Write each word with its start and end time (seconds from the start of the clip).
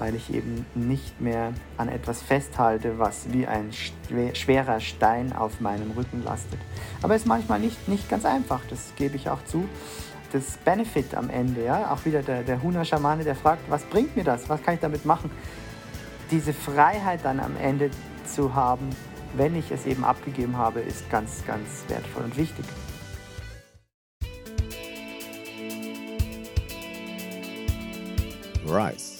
weil 0.00 0.14
ich 0.14 0.32
eben 0.34 0.66
nicht 0.74 1.20
mehr 1.20 1.52
an 1.76 1.88
etwas 1.88 2.22
festhalte, 2.22 2.98
was 2.98 3.32
wie 3.32 3.46
ein 3.46 3.70
schwerer 4.32 4.80
Stein 4.80 5.32
auf 5.32 5.60
meinem 5.60 5.92
Rücken 5.92 6.24
lastet. 6.24 6.58
Aber 7.02 7.14
es 7.14 7.22
ist 7.22 7.28
manchmal 7.28 7.60
nicht, 7.60 7.86
nicht 7.86 8.08
ganz 8.08 8.24
einfach, 8.24 8.60
das 8.70 8.92
gebe 8.96 9.14
ich 9.14 9.28
auch 9.28 9.44
zu. 9.44 9.68
Das 10.32 10.56
Benefit 10.64 11.14
am 11.14 11.28
Ende, 11.28 11.64
ja, 11.64 11.92
auch 11.92 12.04
wieder 12.04 12.22
der, 12.22 12.42
der 12.42 12.62
Huna-Schamane, 12.62 13.24
der 13.24 13.34
fragt, 13.34 13.70
was 13.70 13.84
bringt 13.84 14.16
mir 14.16 14.24
das, 14.24 14.48
was 14.48 14.62
kann 14.62 14.74
ich 14.74 14.80
damit 14.80 15.04
machen? 15.04 15.30
Diese 16.30 16.54
Freiheit 16.54 17.20
dann 17.22 17.38
am 17.38 17.56
Ende 17.56 17.90
zu 18.24 18.54
haben, 18.54 18.88
wenn 19.34 19.54
ich 19.54 19.70
es 19.70 19.86
eben 19.86 20.04
abgegeben 20.04 20.56
habe, 20.56 20.80
ist 20.80 21.10
ganz, 21.10 21.44
ganz 21.46 21.84
wertvoll 21.88 22.24
und 22.24 22.36
wichtig. 22.36 22.64
Rise. 28.66 29.19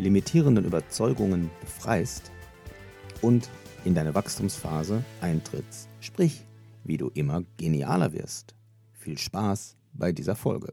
limitierenden 0.00 0.64
Überzeugungen 0.64 1.50
befreist 1.60 2.30
und 3.22 3.48
in 3.84 3.94
deine 3.94 4.14
Wachstumsphase 4.14 5.04
eintrittst. 5.20 5.88
Sprich, 6.00 6.44
wie 6.84 6.96
du 6.96 7.10
immer 7.14 7.42
genialer 7.56 8.12
wirst. 8.12 8.54
Viel 8.92 9.18
Spaß 9.18 9.76
bei 9.92 10.12
dieser 10.12 10.36
Folge. 10.36 10.72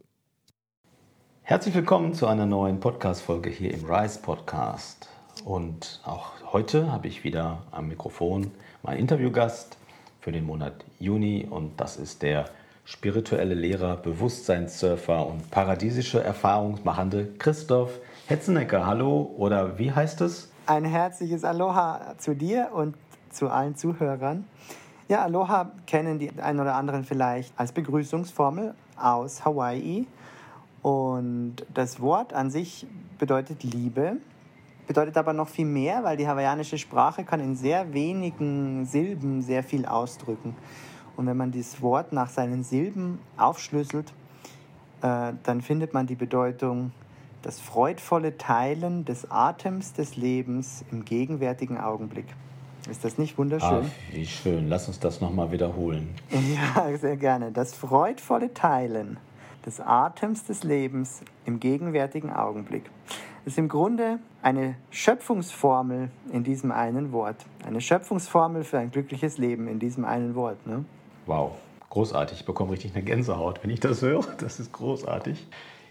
Herzlich 1.44 1.76
willkommen 1.76 2.14
zu 2.14 2.28
einer 2.28 2.46
neuen 2.46 2.80
Podcast-Folge 2.80 3.50
hier 3.50 3.74
im 3.74 3.86
Rise 3.86 4.20
Podcast. 4.20 5.08
Und 5.46 6.02
auch 6.04 6.32
heute 6.52 6.92
habe 6.92 7.08
ich 7.08 7.24
wieder 7.24 7.64
am 7.72 7.88
Mikrofon 7.88 8.52
meinen 8.84 9.00
Interviewgast 9.00 9.78
für 10.20 10.32
den 10.32 10.46
Monat 10.46 10.84
Juni 11.00 11.48
und 11.50 11.80
das 11.80 11.96
ist 11.96 12.22
der 12.22 12.50
spirituelle 12.84 13.54
Lehrer, 13.54 13.98
Bewusstseinssurfer 13.98 15.26
und 15.26 15.50
paradiesische 15.52 16.22
Erfahrungsmachende 16.22 17.30
Christoph 17.38 18.00
Hetzenecker, 18.28 18.86
hallo 18.86 19.34
oder 19.38 19.80
wie 19.80 19.90
heißt 19.90 20.20
es? 20.20 20.52
Ein 20.66 20.84
herzliches 20.84 21.46
Aloha 21.46 22.16
zu 22.18 22.36
dir 22.36 22.72
und 22.74 22.98
zu 23.30 23.48
allen 23.48 23.78
Zuhörern. 23.78 24.44
Ja, 25.08 25.24
Aloha 25.24 25.72
kennen 25.86 26.20
die 26.20 26.30
ein 26.42 26.60
oder 26.60 26.76
anderen 26.76 27.06
vielleicht 27.06 27.58
als 27.58 27.72
Begrüßungsformel 27.72 28.76
aus 28.98 29.46
Hawaii. 29.46 30.08
Und 30.82 31.56
das 31.74 32.02
Wort 32.02 32.34
an 32.34 32.52
sich 32.52 32.86
bedeutet 33.18 33.64
Liebe, 33.64 34.18
bedeutet 34.88 35.16
aber 35.16 35.32
noch 35.32 35.48
viel 35.48 35.66
mehr, 35.66 36.04
weil 36.04 36.18
die 36.18 36.28
hawaiianische 36.28 36.78
Sprache 36.78 37.24
kann 37.24 37.40
in 37.40 37.56
sehr 37.56 37.94
wenigen 37.94 38.86
Silben 38.86 39.42
sehr 39.42 39.64
viel 39.64 39.86
ausdrücken. 39.86 40.54
Und 41.16 41.28
wenn 41.28 41.38
man 41.38 41.52
dieses 41.52 41.82
Wort 41.82 42.12
nach 42.12 42.30
seinen 42.30 42.66
Silben 42.66 43.20
aufschlüsselt, 43.38 44.12
äh, 45.02 45.32
dann 45.44 45.62
findet 45.62 45.94
man 45.94 46.08
die 46.08 46.16
Bedeutung 46.16 46.92
das 47.48 47.62
freudvolle 47.62 48.38
Teilen 48.38 49.06
des 49.06 49.32
Atems 49.32 49.94
des 49.94 50.18
Lebens 50.18 50.84
im 50.92 51.06
gegenwärtigen 51.06 51.78
Augenblick. 51.78 52.26
Ist 52.92 53.06
das 53.06 53.18
nicht 53.18 53.38
wunderschön? 53.38 53.86
Ach, 53.86 54.14
wie 54.14 54.26
schön. 54.26 54.68
Lass 54.68 54.90
uns 54.90 55.00
das 55.00 55.22
nochmal 55.22 55.50
wiederholen. 55.54 56.14
Ja, 56.30 56.98
sehr 56.98 57.16
gerne. 57.16 57.54
Das 57.54 57.74
freudvolle 57.74 58.54
Teilen 58.54 59.18
des 59.66 59.80
Atems 59.80 60.44
des 60.44 60.66
Lebens 60.66 61.22
im 61.46 61.62
gegenwärtigen 61.62 62.34
Augenblick. 62.34 62.84
Ist 63.46 63.58
im 63.58 63.70
Grunde 63.70 64.20
eine 64.42 64.76
Schöpfungsformel 64.90 66.12
in 66.34 66.44
diesem 66.44 66.74
einen 66.74 67.14
Wort. 67.14 67.46
Eine 67.66 67.80
Schöpfungsformel 67.80 68.66
für 68.66 68.80
ein 68.80 68.92
glückliches 68.92 69.38
Leben 69.38 69.70
in 69.70 69.80
diesem 69.80 70.04
einen 70.04 70.36
Wort. 70.36 70.68
Ne? 70.68 70.84
Wow, 71.28 71.54
großartig. 71.92 72.42
Ich 72.42 72.46
bekomme 72.46 72.74
richtig 72.74 72.94
eine 72.94 73.06
Gänsehaut, 73.06 73.64
wenn 73.64 73.70
ich 73.70 73.80
das 73.80 74.02
höre. 74.02 74.26
Das 74.38 74.60
ist 74.60 74.74
großartig. 74.74 75.48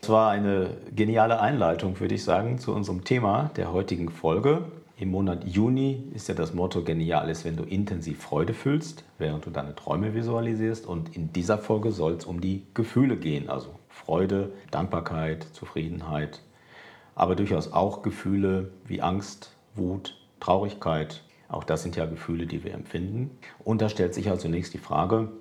Das 0.06 0.12
war 0.12 0.30
eine 0.30 0.70
geniale 0.94 1.40
Einleitung, 1.40 1.98
würde 1.98 2.14
ich 2.14 2.22
sagen, 2.22 2.60
zu 2.60 2.72
unserem 2.72 3.02
Thema 3.02 3.50
der 3.56 3.72
heutigen 3.72 4.08
Folge. 4.08 4.66
Im 4.96 5.10
Monat 5.10 5.44
Juni 5.48 6.04
ist 6.14 6.28
ja 6.28 6.34
das 6.36 6.54
Motto 6.54 6.84
Geniales, 6.84 7.44
wenn 7.44 7.56
du 7.56 7.64
intensiv 7.64 8.22
Freude 8.22 8.54
fühlst, 8.54 9.02
während 9.18 9.44
du 9.46 9.50
deine 9.50 9.74
Träume 9.74 10.14
visualisierst. 10.14 10.86
Und 10.86 11.16
in 11.16 11.32
dieser 11.32 11.58
Folge 11.58 11.90
soll 11.90 12.12
es 12.12 12.24
um 12.24 12.40
die 12.40 12.62
Gefühle 12.72 13.16
gehen, 13.16 13.50
also 13.50 13.70
Freude, 13.88 14.52
Dankbarkeit, 14.70 15.42
Zufriedenheit, 15.42 16.40
aber 17.16 17.34
durchaus 17.34 17.72
auch 17.72 18.02
Gefühle 18.02 18.70
wie 18.84 19.02
Angst, 19.02 19.56
Wut, 19.74 20.16
Traurigkeit. 20.38 21.24
Auch 21.48 21.64
das 21.64 21.82
sind 21.82 21.96
ja 21.96 22.06
Gefühle, 22.06 22.46
die 22.46 22.62
wir 22.62 22.74
empfinden. 22.74 23.36
Und 23.64 23.82
da 23.82 23.88
stellt 23.88 24.14
sich 24.14 24.30
also 24.30 24.42
zunächst 24.42 24.72
die 24.72 24.78
Frage, 24.78 25.32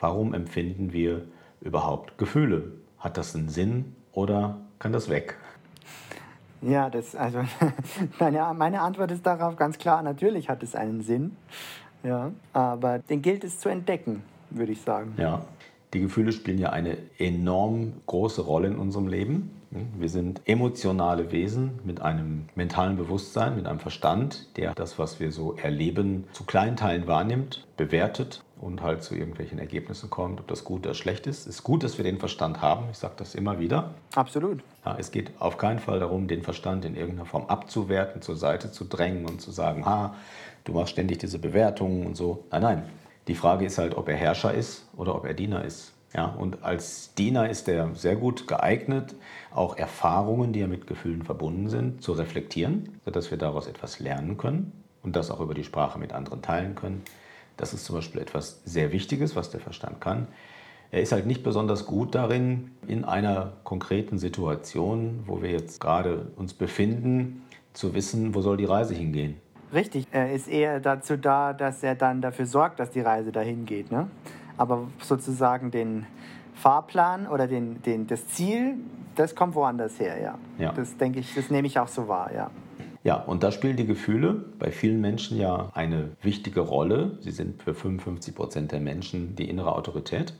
warum 0.00 0.32
empfinden 0.32 0.94
wir 0.94 1.26
überhaupt 1.60 2.16
Gefühle? 2.16 2.72
Hat 2.98 3.18
das 3.18 3.36
einen 3.36 3.50
Sinn 3.50 3.96
oder 4.14 4.56
kann 4.78 4.92
das 4.92 5.08
weg? 5.08 5.36
Ja, 6.62 6.88
das, 6.88 7.14
also 7.14 7.40
meine, 8.18 8.54
meine 8.54 8.80
Antwort 8.80 9.10
ist 9.10 9.26
darauf 9.26 9.56
ganz 9.56 9.78
klar, 9.78 10.02
natürlich 10.02 10.48
hat 10.48 10.62
es 10.62 10.74
einen 10.74 11.02
Sinn. 11.02 11.36
Ja, 12.02 12.32
aber 12.52 12.98
den 12.98 13.22
gilt 13.22 13.44
es 13.44 13.58
zu 13.58 13.68
entdecken, 13.68 14.22
würde 14.50 14.72
ich 14.72 14.82
sagen. 14.82 15.14
Ja, 15.16 15.42
die 15.94 16.00
Gefühle 16.00 16.32
spielen 16.32 16.58
ja 16.58 16.70
eine 16.70 16.98
enorm 17.18 17.94
große 18.06 18.42
Rolle 18.42 18.68
in 18.68 18.76
unserem 18.76 19.08
Leben. 19.08 19.50
Wir 19.98 20.08
sind 20.08 20.40
emotionale 20.44 21.32
Wesen 21.32 21.80
mit 21.84 22.00
einem 22.00 22.46
mentalen 22.54 22.96
Bewusstsein, 22.96 23.56
mit 23.56 23.66
einem 23.66 23.80
Verstand, 23.80 24.56
der 24.56 24.74
das, 24.74 24.98
was 24.98 25.18
wir 25.18 25.32
so 25.32 25.54
erleben, 25.54 26.24
zu 26.32 26.44
kleinen 26.44 26.76
Teilen 26.76 27.06
wahrnimmt, 27.06 27.66
bewertet 27.76 28.43
und 28.60 28.82
halt 28.82 29.02
zu 29.02 29.14
irgendwelchen 29.14 29.58
Ergebnissen 29.58 30.10
kommt, 30.10 30.40
ob 30.40 30.48
das 30.48 30.64
gut 30.64 30.86
oder 30.86 30.94
schlecht 30.94 31.26
ist. 31.26 31.40
Es 31.40 31.56
ist 31.56 31.62
gut, 31.62 31.82
dass 31.82 31.98
wir 31.98 32.04
den 32.04 32.18
Verstand 32.18 32.62
haben. 32.62 32.86
Ich 32.90 32.98
sage 32.98 33.14
das 33.16 33.34
immer 33.34 33.58
wieder. 33.58 33.94
Absolut. 34.14 34.62
Ja, 34.84 34.96
es 34.98 35.10
geht 35.10 35.32
auf 35.38 35.58
keinen 35.58 35.78
Fall 35.78 36.00
darum, 36.00 36.28
den 36.28 36.42
Verstand 36.42 36.84
in 36.84 36.96
irgendeiner 36.96 37.26
Form 37.26 37.46
abzuwerten, 37.46 38.22
zur 38.22 38.36
Seite 38.36 38.70
zu 38.70 38.84
drängen 38.84 39.26
und 39.26 39.40
zu 39.40 39.50
sagen, 39.50 39.84
ha, 39.84 40.14
du 40.64 40.72
machst 40.72 40.92
ständig 40.92 41.18
diese 41.18 41.38
Bewertungen 41.38 42.06
und 42.06 42.16
so. 42.16 42.44
Nein, 42.50 42.62
nein. 42.62 42.82
Die 43.26 43.34
Frage 43.34 43.64
ist 43.64 43.78
halt, 43.78 43.96
ob 43.96 44.08
er 44.08 44.16
Herrscher 44.16 44.52
ist 44.52 44.86
oder 44.96 45.14
ob 45.14 45.24
er 45.24 45.34
Diener 45.34 45.64
ist. 45.64 45.92
Ja, 46.14 46.26
und 46.26 46.62
als 46.62 47.12
Diener 47.14 47.50
ist 47.50 47.68
er 47.68 47.92
sehr 47.94 48.14
gut 48.14 48.46
geeignet, 48.46 49.16
auch 49.52 49.76
Erfahrungen, 49.76 50.52
die 50.52 50.60
ja 50.60 50.68
mit 50.68 50.86
Gefühlen 50.86 51.22
verbunden 51.22 51.68
sind, 51.68 52.02
zu 52.02 52.12
reflektieren, 52.12 53.00
sodass 53.04 53.32
wir 53.32 53.38
daraus 53.38 53.66
etwas 53.66 53.98
lernen 53.98 54.36
können 54.36 54.72
und 55.02 55.16
das 55.16 55.32
auch 55.32 55.40
über 55.40 55.54
die 55.54 55.64
Sprache 55.64 55.98
mit 55.98 56.12
anderen 56.12 56.40
teilen 56.40 56.76
können. 56.76 57.02
Das 57.56 57.72
ist 57.72 57.84
zum 57.84 57.96
Beispiel 57.96 58.20
etwas 58.20 58.60
sehr 58.64 58.92
Wichtiges, 58.92 59.36
was 59.36 59.50
der 59.50 59.60
Verstand 59.60 60.00
kann. 60.00 60.28
Er 60.90 61.02
ist 61.02 61.12
halt 61.12 61.26
nicht 61.26 61.42
besonders 61.42 61.86
gut 61.86 62.14
darin, 62.14 62.70
in 62.86 63.04
einer 63.04 63.54
konkreten 63.64 64.18
Situation, 64.18 65.24
wo 65.26 65.42
wir 65.42 65.50
jetzt 65.50 65.80
gerade 65.80 66.28
uns 66.36 66.54
befinden, 66.54 67.42
zu 67.72 67.94
wissen, 67.94 68.34
wo 68.34 68.40
soll 68.40 68.56
die 68.56 68.64
Reise 68.64 68.94
hingehen. 68.94 69.40
Richtig, 69.72 70.06
er 70.12 70.32
ist 70.32 70.46
eher 70.46 70.78
dazu 70.78 71.16
da, 71.16 71.52
dass 71.52 71.82
er 71.82 71.96
dann 71.96 72.20
dafür 72.20 72.46
sorgt, 72.46 72.78
dass 72.78 72.90
die 72.90 73.00
Reise 73.00 73.32
dahin 73.32 73.66
geht. 73.66 73.90
Ne? 73.90 74.08
Aber 74.56 74.86
sozusagen 75.00 75.72
den 75.72 76.06
Fahrplan 76.54 77.26
oder 77.26 77.48
den, 77.48 77.82
den, 77.82 78.06
das 78.06 78.28
Ziel, 78.28 78.76
das 79.16 79.34
kommt 79.34 79.56
woanders 79.56 79.98
her, 79.98 80.20
ja. 80.20 80.38
ja. 80.58 80.72
Das 80.72 80.96
denke 80.96 81.18
ich, 81.18 81.34
das 81.34 81.50
nehme 81.50 81.66
ich 81.66 81.78
auch 81.78 81.88
so 81.88 82.06
wahr, 82.06 82.30
ja. 82.32 82.50
Ja, 83.04 83.16
und 83.16 83.42
da 83.42 83.52
spielen 83.52 83.76
die 83.76 83.86
Gefühle 83.86 84.46
bei 84.58 84.70
vielen 84.70 85.02
Menschen 85.02 85.38
ja 85.38 85.70
eine 85.74 86.12
wichtige 86.22 86.60
Rolle. 86.60 87.18
Sie 87.20 87.32
sind 87.32 87.62
für 87.62 87.74
55 87.74 88.34
Prozent 88.34 88.72
der 88.72 88.80
Menschen 88.80 89.36
die 89.36 89.48
innere 89.48 89.76
Autorität. 89.76 90.32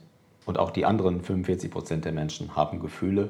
Und 0.47 0.57
auch 0.57 0.71
die 0.71 0.83
anderen 0.83 1.21
45 1.21 1.69
Prozent 1.69 2.05
der 2.05 2.11
Menschen 2.11 2.55
haben 2.55 2.79
Gefühle. 2.79 3.29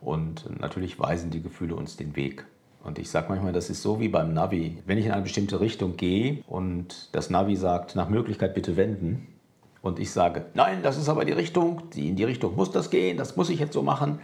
Und 0.00 0.60
natürlich 0.60 1.00
weisen 1.00 1.30
die 1.30 1.42
Gefühle 1.42 1.74
uns 1.74 1.96
den 1.96 2.14
Weg. 2.14 2.46
Und 2.84 3.00
ich 3.00 3.10
sage 3.10 3.26
manchmal, 3.28 3.52
das 3.52 3.70
ist 3.70 3.82
so 3.82 3.98
wie 3.98 4.08
beim 4.08 4.32
Navi. 4.32 4.78
Wenn 4.86 4.98
ich 4.98 5.06
in 5.06 5.10
eine 5.10 5.22
bestimmte 5.22 5.60
Richtung 5.60 5.96
gehe 5.96 6.44
und 6.46 7.08
das 7.10 7.28
Navi 7.28 7.56
sagt, 7.56 7.96
nach 7.96 8.08
Möglichkeit 8.08 8.54
bitte 8.54 8.76
wenden, 8.76 9.26
und 9.82 10.00
ich 10.00 10.10
sage, 10.10 10.46
nein, 10.54 10.80
das 10.82 10.96
ist 10.98 11.08
aber 11.08 11.24
die 11.24 11.32
Richtung, 11.32 11.82
in 11.94 12.16
die 12.16 12.24
Richtung 12.24 12.56
muss 12.56 12.72
das 12.72 12.90
gehen, 12.90 13.16
das 13.16 13.36
muss 13.36 13.50
ich 13.50 13.60
jetzt 13.60 13.72
so 13.72 13.82
machen, 13.82 14.18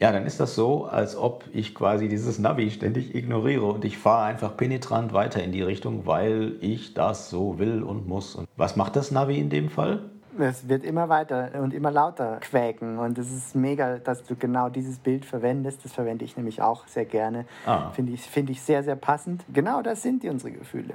ja, 0.00 0.12
dann 0.12 0.26
ist 0.26 0.38
das 0.38 0.54
so, 0.54 0.84
als 0.84 1.16
ob 1.16 1.44
ich 1.52 1.74
quasi 1.74 2.08
dieses 2.08 2.38
Navi 2.38 2.70
ständig 2.70 3.14
ignoriere 3.14 3.64
und 3.64 3.84
ich 3.84 3.98
fahre 3.98 4.26
einfach 4.26 4.56
penetrant 4.56 5.12
weiter 5.12 5.42
in 5.42 5.50
die 5.50 5.62
Richtung, 5.62 6.06
weil 6.06 6.54
ich 6.60 6.94
das 6.94 7.30
so 7.30 7.58
will 7.58 7.82
und 7.82 8.06
muss. 8.06 8.36
Und 8.36 8.48
was 8.56 8.76
macht 8.76 8.94
das 8.94 9.10
Navi 9.10 9.38
in 9.38 9.50
dem 9.50 9.70
Fall? 9.70 10.00
Es 10.38 10.68
wird 10.68 10.84
immer 10.84 11.08
weiter 11.08 11.50
und 11.60 11.74
immer 11.74 11.90
lauter 11.90 12.38
quäken. 12.40 12.98
Und 12.98 13.18
es 13.18 13.32
ist 13.32 13.56
mega, 13.56 13.98
dass 13.98 14.22
du 14.22 14.36
genau 14.36 14.68
dieses 14.68 15.00
Bild 15.00 15.24
verwendest. 15.24 15.84
Das 15.84 15.92
verwende 15.92 16.24
ich 16.24 16.36
nämlich 16.36 16.62
auch 16.62 16.86
sehr 16.86 17.04
gerne. 17.04 17.44
Ah. 17.66 17.90
Finde 17.90 18.12
ich, 18.12 18.20
find 18.22 18.48
ich 18.50 18.62
sehr, 18.62 18.84
sehr 18.84 18.94
passend. 18.94 19.44
Genau 19.52 19.82
das 19.82 20.02
sind 20.02 20.22
die 20.22 20.28
unsere 20.28 20.52
Gefühle. 20.52 20.94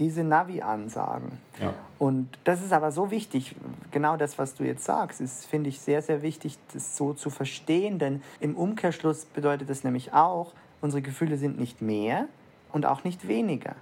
Diese 0.00 0.24
Navi-Ansagen. 0.24 1.38
Ja. 1.60 1.72
Und 2.00 2.36
das 2.42 2.64
ist 2.64 2.72
aber 2.72 2.90
so 2.90 3.12
wichtig, 3.12 3.54
genau 3.92 4.16
das, 4.16 4.38
was 4.38 4.56
du 4.56 4.64
jetzt 4.64 4.84
sagst, 4.84 5.20
ist, 5.20 5.46
finde 5.46 5.68
ich, 5.68 5.80
sehr, 5.80 6.02
sehr 6.02 6.22
wichtig, 6.22 6.58
das 6.72 6.96
so 6.96 7.12
zu 7.12 7.30
verstehen. 7.30 8.00
Denn 8.00 8.22
im 8.40 8.56
Umkehrschluss 8.56 9.26
bedeutet 9.26 9.70
das 9.70 9.84
nämlich 9.84 10.12
auch, 10.12 10.52
unsere 10.80 11.02
Gefühle 11.02 11.36
sind 11.36 11.60
nicht 11.60 11.80
mehr 11.80 12.26
und 12.72 12.86
auch 12.86 13.04
nicht 13.04 13.28
weniger 13.28 13.76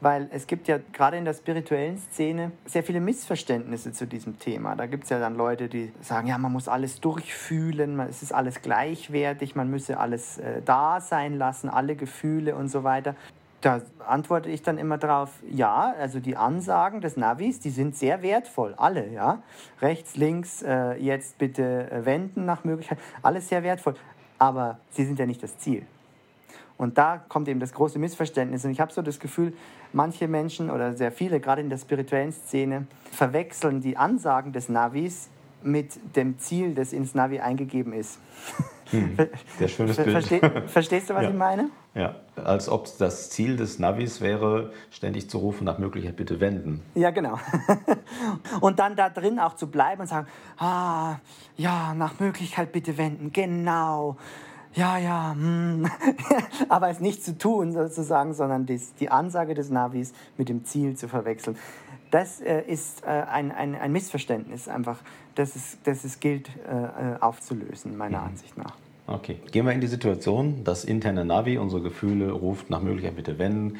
weil 0.00 0.28
es 0.32 0.46
gibt 0.46 0.66
ja 0.66 0.78
gerade 0.92 1.18
in 1.18 1.24
der 1.24 1.34
spirituellen 1.34 1.98
Szene 1.98 2.52
sehr 2.64 2.82
viele 2.82 3.00
Missverständnisse 3.00 3.92
zu 3.92 4.06
diesem 4.06 4.38
Thema. 4.38 4.74
Da 4.74 4.86
gibt 4.86 5.04
es 5.04 5.10
ja 5.10 5.20
dann 5.20 5.36
Leute, 5.36 5.68
die 5.68 5.92
sagen, 6.00 6.26
ja, 6.26 6.38
man 6.38 6.52
muss 6.52 6.68
alles 6.68 7.00
durchfühlen, 7.00 8.00
es 8.00 8.22
ist 8.22 8.32
alles 8.32 8.62
gleichwertig, 8.62 9.54
man 9.54 9.70
müsse 9.70 9.98
alles 9.98 10.38
äh, 10.38 10.62
da 10.64 11.00
sein 11.00 11.36
lassen, 11.36 11.68
alle 11.68 11.96
Gefühle 11.96 12.56
und 12.56 12.68
so 12.68 12.82
weiter. 12.82 13.14
Da 13.60 13.82
antworte 14.06 14.48
ich 14.48 14.62
dann 14.62 14.78
immer 14.78 14.96
drauf, 14.96 15.30
ja, 15.48 15.94
also 15.98 16.18
die 16.18 16.36
Ansagen 16.36 17.02
des 17.02 17.18
Navis, 17.18 17.60
die 17.60 17.70
sind 17.70 17.94
sehr 17.94 18.22
wertvoll, 18.22 18.74
alle, 18.76 19.08
ja. 19.10 19.42
Rechts, 19.82 20.16
links, 20.16 20.62
äh, 20.62 20.94
jetzt 20.94 21.36
bitte 21.36 21.90
äh, 21.90 22.06
wenden 22.06 22.46
nach 22.46 22.64
Möglichkeit, 22.64 22.98
alles 23.22 23.48
sehr 23.48 23.62
wertvoll. 23.62 23.94
Aber 24.38 24.78
sie 24.90 25.04
sind 25.04 25.18
ja 25.18 25.26
nicht 25.26 25.42
das 25.42 25.58
Ziel. 25.58 25.84
Und 26.78 26.96
da 26.96 27.18
kommt 27.18 27.46
eben 27.48 27.60
das 27.60 27.74
große 27.74 27.98
Missverständnis. 27.98 28.64
Und 28.64 28.70
ich 28.70 28.80
habe 28.80 28.90
so 28.90 29.02
das 29.02 29.20
Gefühl, 29.20 29.52
manche 29.92 30.26
Menschen 30.28 30.70
oder 30.70 30.94
sehr 30.94 31.12
viele, 31.12 31.38
gerade 31.38 31.60
in 31.60 31.68
der 31.68 31.76
spirituellen 31.76 32.32
Szene, 32.32 32.86
verwechseln 33.12 33.82
die 33.82 33.98
Ansagen 33.98 34.54
des 34.54 34.70
Navis 34.70 35.28
mit 35.62 36.16
dem 36.16 36.38
Ziel, 36.38 36.74
das 36.74 36.92
ins 36.92 37.14
Navi 37.14 37.40
eingegeben 37.40 37.92
ist. 37.92 38.18
Hm, 38.90 39.16
sehr 39.58 39.68
schönes 39.68 39.96
Bild. 39.96 40.10
Versteh, 40.10 40.40
verstehst 40.66 41.10
du, 41.10 41.14
was 41.14 41.24
ja. 41.24 41.30
ich 41.30 41.36
meine? 41.36 41.70
Ja, 41.94 42.16
als 42.36 42.68
ob 42.68 42.86
das 42.98 43.30
Ziel 43.30 43.56
des 43.56 43.78
Navis 43.78 44.20
wäre, 44.20 44.72
ständig 44.90 45.30
zu 45.30 45.38
rufen, 45.38 45.64
nach 45.64 45.78
Möglichkeit 45.78 46.16
bitte 46.16 46.40
wenden. 46.40 46.82
Ja, 46.94 47.10
genau. 47.10 47.38
Und 48.60 48.78
dann 48.78 48.96
da 48.96 49.08
drin 49.08 49.38
auch 49.38 49.54
zu 49.54 49.68
bleiben 49.68 50.00
und 50.02 50.06
sagen, 50.06 50.26
ah, 50.58 51.16
ja, 51.56 51.94
nach 51.94 52.18
Möglichkeit 52.20 52.72
bitte 52.72 52.96
wenden, 52.98 53.32
genau 53.32 54.16
ja, 54.74 54.98
ja, 54.98 55.32
hm. 55.32 55.90
aber 56.68 56.90
es 56.90 57.00
nicht 57.00 57.24
zu 57.24 57.36
tun 57.36 57.72
sozusagen, 57.72 58.34
sondern 58.34 58.66
dies, 58.66 58.94
die 58.94 59.10
Ansage 59.10 59.54
des 59.54 59.70
Navis 59.70 60.12
mit 60.36 60.48
dem 60.48 60.64
Ziel 60.64 60.96
zu 60.96 61.08
verwechseln. 61.08 61.56
Das 62.10 62.40
äh, 62.40 62.62
ist 62.62 63.04
äh, 63.04 63.08
ein, 63.08 63.52
ein, 63.52 63.74
ein 63.74 63.92
Missverständnis 63.92 64.68
einfach, 64.68 64.98
das 65.40 65.56
es, 65.56 65.78
das 65.84 66.04
es 66.04 66.20
gilt 66.20 66.48
äh, 66.68 67.14
äh 67.14 67.20
aufzulösen, 67.20 67.96
meiner 67.96 68.20
mhm. 68.20 68.26
Ansicht 68.26 68.58
nach. 68.58 68.74
Okay, 69.06 69.38
gehen 69.50 69.66
wir 69.66 69.72
in 69.72 69.80
die 69.80 69.86
Situation, 69.86 70.62
das 70.62 70.84
interne 70.84 71.24
Navi 71.24 71.58
unsere 71.58 71.82
Gefühle 71.82 72.30
ruft 72.30 72.70
nach 72.70 72.82
Möglichkeit 72.82 73.16
bitte 73.16 73.38
wenden. 73.38 73.78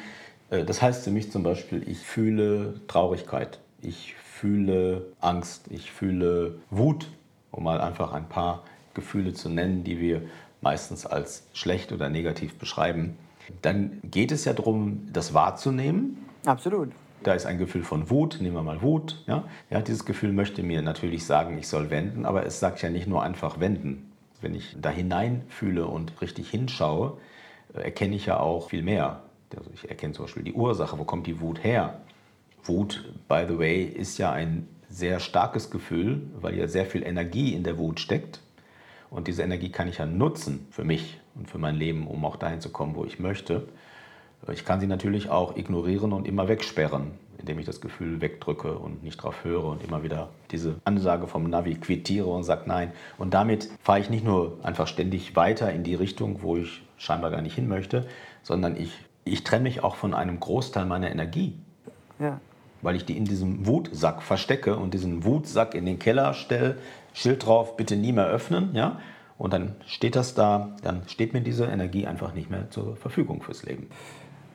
Äh, 0.49 0.65
das 0.65 0.81
heißt 0.81 1.03
für 1.03 1.11
mich 1.11 1.31
zum 1.31 1.43
Beispiel, 1.43 1.87
ich 1.87 1.99
fühle 1.99 2.81
Traurigkeit, 2.87 3.59
ich 3.81 4.15
fühle 4.15 5.05
Angst, 5.21 5.65
ich 5.69 5.91
fühle 5.91 6.55
Wut, 6.71 7.07
um 7.51 7.63
mal 7.63 7.79
einfach 7.79 8.11
ein 8.11 8.27
paar 8.27 8.63
Gefühle 8.93 9.33
zu 9.33 9.47
nennen, 9.47 9.83
die 9.83 9.99
wir 9.99 10.23
meistens 10.61 11.05
als 11.05 11.43
schlecht 11.53 11.91
oder 11.91 12.09
negativ 12.09 12.57
beschreiben, 12.57 13.17
dann 13.61 13.99
geht 14.03 14.31
es 14.31 14.45
ja 14.45 14.53
darum, 14.53 15.07
das 15.13 15.33
wahrzunehmen. 15.33 16.25
Absolut. 16.45 16.89
Da 17.23 17.33
ist 17.33 17.45
ein 17.45 17.57
Gefühl 17.57 17.83
von 17.83 18.09
Wut, 18.09 18.39
nehmen 18.41 18.55
wir 18.55 18.63
mal 18.63 18.81
Wut. 18.81 19.23
Ja? 19.27 19.43
ja, 19.69 19.81
dieses 19.81 20.05
Gefühl 20.05 20.33
möchte 20.33 20.63
mir 20.63 20.81
natürlich 20.81 21.25
sagen, 21.25 21.57
ich 21.57 21.67
soll 21.67 21.89
wenden, 21.89 22.25
aber 22.25 22.45
es 22.45 22.59
sagt 22.59 22.81
ja 22.81 22.89
nicht 22.89 23.07
nur 23.07 23.21
einfach 23.21 23.59
wenden. 23.59 24.11
Wenn 24.41 24.55
ich 24.55 24.75
da 24.79 24.89
hineinfühle 24.89 25.85
und 25.85 26.19
richtig 26.21 26.49
hinschaue, 26.49 27.17
äh, 27.75 27.81
erkenne 27.81 28.15
ich 28.15 28.25
ja 28.25 28.39
auch 28.39 28.69
viel 28.69 28.81
mehr. 28.81 29.23
Also 29.55 29.69
ich 29.73 29.89
erkenne 29.89 30.13
zum 30.13 30.25
Beispiel 30.25 30.43
die 30.43 30.53
Ursache, 30.53 30.97
wo 30.97 31.03
kommt 31.03 31.27
die 31.27 31.41
Wut 31.41 31.63
her? 31.63 32.01
Wut, 32.63 33.11
by 33.27 33.45
the 33.47 33.57
way, 33.57 33.83
ist 33.83 34.17
ja 34.17 34.31
ein 34.31 34.67
sehr 34.89 35.19
starkes 35.19 35.69
Gefühl, 35.69 36.21
weil 36.39 36.57
ja 36.57 36.67
sehr 36.67 36.85
viel 36.85 37.03
Energie 37.03 37.53
in 37.53 37.63
der 37.63 37.77
Wut 37.77 37.99
steckt. 37.99 38.39
Und 39.09 39.27
diese 39.27 39.43
Energie 39.43 39.69
kann 39.69 39.87
ich 39.87 39.97
ja 39.97 40.05
nutzen 40.05 40.67
für 40.71 40.83
mich 40.83 41.19
und 41.35 41.49
für 41.49 41.57
mein 41.57 41.75
Leben, 41.75 42.07
um 42.07 42.23
auch 42.25 42.37
dahin 42.37 42.61
zu 42.61 42.69
kommen, 42.69 42.95
wo 42.95 43.05
ich 43.05 43.19
möchte. 43.19 43.67
Ich 44.51 44.65
kann 44.65 44.79
sie 44.79 44.87
natürlich 44.87 45.29
auch 45.29 45.55
ignorieren 45.55 46.13
und 46.13 46.27
immer 46.27 46.47
wegsperren, 46.47 47.11
indem 47.37 47.59
ich 47.59 47.65
das 47.65 47.79
Gefühl 47.79 48.21
wegdrücke 48.21 48.73
und 48.73 49.03
nicht 49.03 49.17
drauf 49.17 49.43
höre 49.43 49.65
und 49.65 49.83
immer 49.83 50.03
wieder 50.03 50.29
diese 50.49 50.75
Ansage 50.83 51.27
vom 51.27 51.49
Navi 51.49 51.75
quittiere 51.75 52.27
und 52.27 52.43
sage 52.43 52.63
nein. 52.65 52.91
Und 53.17 53.33
damit 53.33 53.69
fahre 53.83 53.99
ich 53.99 54.09
nicht 54.09 54.25
nur 54.25 54.57
einfach 54.63 54.87
ständig 54.87 55.35
weiter 55.35 55.71
in 55.71 55.83
die 55.83 55.95
Richtung, 55.95 56.41
wo 56.41 56.57
ich 56.57 56.81
scheinbar 56.97 57.31
gar 57.31 57.41
nicht 57.41 57.55
hin 57.55 57.67
möchte, 57.67 58.07
sondern 58.41 58.75
ich, 58.75 58.93
ich 59.25 59.43
trenne 59.43 59.63
mich 59.63 59.83
auch 59.83 59.95
von 59.95 60.13
einem 60.13 60.39
Großteil 60.39 60.85
meiner 60.85 61.11
Energie. 61.11 61.55
Ja. 62.19 62.39
Weil 62.81 62.95
ich 62.95 63.05
die 63.05 63.17
in 63.17 63.25
diesem 63.25 63.67
Wutsack 63.67 64.23
verstecke 64.23 64.75
und 64.75 64.95
diesen 64.95 65.23
Wutsack 65.23 65.75
in 65.75 65.85
den 65.85 65.99
Keller 65.99 66.33
stelle, 66.33 66.77
Schild 67.13 67.45
drauf, 67.45 67.77
bitte 67.77 67.95
nie 67.95 68.11
mehr 68.11 68.27
öffnen, 68.27 68.73
ja. 68.73 68.99
Und 69.37 69.53
dann 69.53 69.75
steht 69.87 70.15
das 70.15 70.35
da, 70.35 70.75
dann 70.83 71.01
steht 71.07 71.33
mir 71.33 71.41
diese 71.41 71.65
Energie 71.65 72.05
einfach 72.05 72.35
nicht 72.35 72.51
mehr 72.51 72.69
zur 72.69 72.95
Verfügung 72.95 73.41
fürs 73.41 73.63
Leben. 73.63 73.87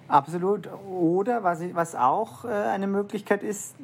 Absolut. 0.08 0.69
Oder 0.88 1.43
was, 1.43 1.61
was 1.73 1.94
auch 1.94 2.44
äh, 2.44 2.49
eine 2.49 2.87
Möglichkeit 2.87 3.43
ist, 3.43 3.75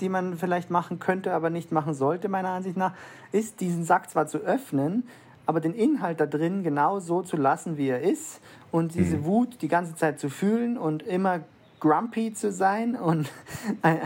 die 0.00 0.08
man 0.08 0.36
vielleicht 0.36 0.70
machen 0.70 0.98
könnte, 0.98 1.32
aber 1.32 1.50
nicht 1.50 1.72
machen 1.72 1.94
sollte, 1.94 2.28
meiner 2.28 2.50
Ansicht 2.50 2.76
nach, 2.76 2.92
ist, 3.30 3.60
diesen 3.60 3.84
Sack 3.84 4.10
zwar 4.10 4.26
zu 4.26 4.38
öffnen, 4.38 5.06
aber 5.46 5.60
den 5.60 5.74
Inhalt 5.74 6.20
da 6.20 6.26
drin 6.26 6.62
genau 6.62 7.00
so 7.00 7.22
zu 7.22 7.36
lassen, 7.36 7.76
wie 7.76 7.88
er 7.88 8.00
ist 8.00 8.40
und 8.70 8.94
diese 8.94 9.18
mhm. 9.18 9.24
Wut 9.24 9.62
die 9.62 9.68
ganze 9.68 9.94
Zeit 9.94 10.18
zu 10.18 10.28
fühlen 10.28 10.78
und 10.78 11.02
immer 11.02 11.40
grumpy 11.82 12.32
zu 12.32 12.52
sein 12.52 12.94
und 12.94 13.28
ein, 13.82 14.00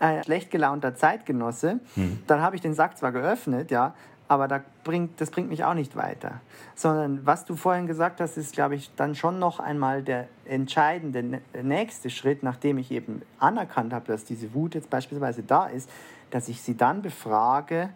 ein 0.00 0.24
schlecht 0.24 0.50
gelaunter 0.50 0.94
Zeitgenosse, 0.94 1.80
hm. 1.94 2.20
dann 2.26 2.40
habe 2.40 2.56
ich 2.56 2.62
den 2.62 2.72
Sack 2.72 2.96
zwar 2.96 3.12
geöffnet, 3.12 3.70
ja, 3.70 3.94
aber 4.28 4.46
da 4.46 4.62
bringt, 4.84 5.20
das 5.20 5.30
bringt 5.30 5.48
mich 5.48 5.64
auch 5.64 5.74
nicht 5.74 5.96
weiter. 5.96 6.40
Sondern 6.74 7.26
was 7.26 7.44
du 7.44 7.56
vorhin 7.56 7.86
gesagt 7.86 8.20
hast, 8.20 8.36
ist, 8.36 8.52
glaube 8.52 8.74
ich, 8.74 8.90
dann 8.94 9.14
schon 9.14 9.38
noch 9.38 9.58
einmal 9.58 10.02
der 10.02 10.28
entscheidende 10.44 11.40
nächste 11.62 12.10
Schritt, 12.10 12.42
nachdem 12.42 12.78
ich 12.78 12.90
eben 12.90 13.22
anerkannt 13.38 13.92
habe, 13.92 14.06
dass 14.06 14.24
diese 14.24 14.54
Wut 14.54 14.74
jetzt 14.74 14.90
beispielsweise 14.90 15.42
da 15.42 15.66
ist, 15.66 15.90
dass 16.30 16.48
ich 16.48 16.60
sie 16.60 16.76
dann 16.76 17.02
befrage, 17.02 17.90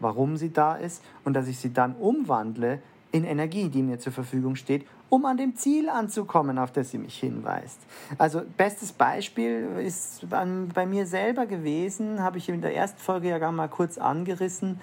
warum 0.00 0.36
sie 0.36 0.52
da 0.52 0.74
ist 0.74 1.02
und 1.24 1.34
dass 1.34 1.48
ich 1.48 1.58
sie 1.58 1.72
dann 1.72 1.94
umwandle 1.94 2.80
in 3.10 3.24
Energie, 3.24 3.68
die 3.68 3.82
mir 3.82 3.98
zur 3.98 4.12
Verfügung 4.12 4.56
steht 4.56 4.84
um 5.08 5.24
an 5.24 5.36
dem 5.36 5.56
Ziel 5.56 5.88
anzukommen, 5.88 6.58
auf 6.58 6.72
das 6.72 6.90
sie 6.90 6.98
mich 6.98 7.18
hinweist. 7.18 7.80
Also 8.18 8.42
bestes 8.56 8.92
Beispiel 8.92 9.68
ist 9.82 10.26
bei 10.28 10.86
mir 10.86 11.06
selber 11.06 11.46
gewesen, 11.46 12.22
habe 12.22 12.38
ich 12.38 12.48
in 12.48 12.60
der 12.60 12.74
ersten 12.74 12.98
Folge 12.98 13.28
ja 13.28 13.38
gar 13.38 13.52
mal 13.52 13.68
kurz 13.68 13.98
angerissen, 13.98 14.80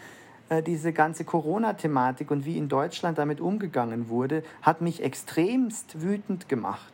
diese 0.66 0.94
ganze 0.94 1.26
Corona-Thematik 1.26 2.30
und 2.30 2.46
wie 2.46 2.58
in 2.58 2.70
Deutschland 2.70 3.18
damit 3.18 3.42
umgegangen 3.42 4.10
wurde, 4.10 4.44
hat 4.62 4.82
mich 4.82 5.02
extremst 5.02 6.02
wütend 6.02 6.48
gemacht. 6.48 6.94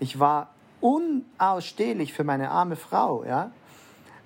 Ich 0.00 0.18
war 0.18 0.48
unausstehlich 0.80 2.12
für 2.12 2.24
meine 2.24 2.50
arme 2.50 2.76
Frau, 2.76 3.24
ja, 3.24 3.50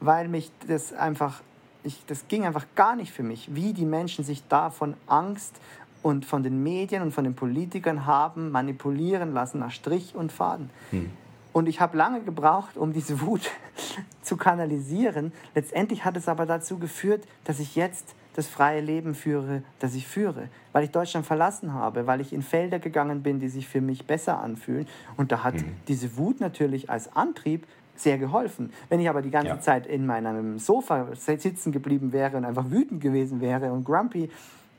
weil 0.00 0.28
mich 0.28 0.50
das 0.68 0.92
einfach, 0.92 1.42
ich, 1.82 2.04
das 2.06 2.28
ging 2.28 2.44
einfach 2.44 2.66
gar 2.74 2.96
nicht 2.96 3.12
für 3.12 3.22
mich, 3.22 3.54
wie 3.54 3.72
die 3.72 3.84
Menschen 3.84 4.24
sich 4.24 4.46
da 4.48 4.70
von 4.70 4.94
Angst 5.06 5.60
und 6.02 6.24
von 6.24 6.42
den 6.42 6.62
Medien 6.62 7.02
und 7.02 7.12
von 7.12 7.24
den 7.24 7.34
Politikern 7.34 8.06
haben 8.06 8.50
manipulieren 8.50 9.32
lassen 9.32 9.58
nach 9.58 9.70
Strich 9.70 10.14
und 10.14 10.32
Faden. 10.32 10.70
Hm. 10.90 11.10
Und 11.52 11.68
ich 11.68 11.80
habe 11.80 11.96
lange 11.96 12.20
gebraucht, 12.22 12.76
um 12.76 12.92
diese 12.92 13.20
Wut 13.20 13.50
zu 14.22 14.36
kanalisieren. 14.36 15.32
Letztendlich 15.54 16.04
hat 16.04 16.16
es 16.16 16.28
aber 16.28 16.46
dazu 16.46 16.78
geführt, 16.78 17.24
dass 17.44 17.58
ich 17.58 17.74
jetzt 17.74 18.14
das 18.34 18.46
freie 18.46 18.80
Leben 18.80 19.14
führe, 19.14 19.62
das 19.78 19.94
ich 19.94 20.06
führe, 20.06 20.48
weil 20.72 20.84
ich 20.84 20.90
Deutschland 20.90 21.26
verlassen 21.26 21.74
habe, 21.74 22.06
weil 22.06 22.20
ich 22.20 22.32
in 22.32 22.42
Felder 22.42 22.78
gegangen 22.78 23.22
bin, 23.22 23.40
die 23.40 23.48
sich 23.48 23.68
für 23.68 23.80
mich 23.80 24.06
besser 24.06 24.40
anfühlen. 24.40 24.86
Und 25.16 25.32
da 25.32 25.42
hat 25.42 25.54
mhm. 25.54 25.74
diese 25.88 26.16
Wut 26.16 26.40
natürlich 26.40 26.90
als 26.90 27.14
Antrieb 27.16 27.66
sehr 27.96 28.18
geholfen. 28.18 28.72
Wenn 28.88 29.00
ich 29.00 29.08
aber 29.08 29.22
die 29.22 29.30
ganze 29.30 29.48
ja. 29.48 29.60
Zeit 29.60 29.86
in 29.86 30.06
meinem 30.06 30.58
Sofa 30.58 31.08
sitzen 31.14 31.72
geblieben 31.72 32.12
wäre 32.12 32.36
und 32.36 32.44
einfach 32.44 32.70
wütend 32.70 33.00
gewesen 33.00 33.40
wäre 33.40 33.72
und 33.72 33.84
grumpy, 33.84 34.30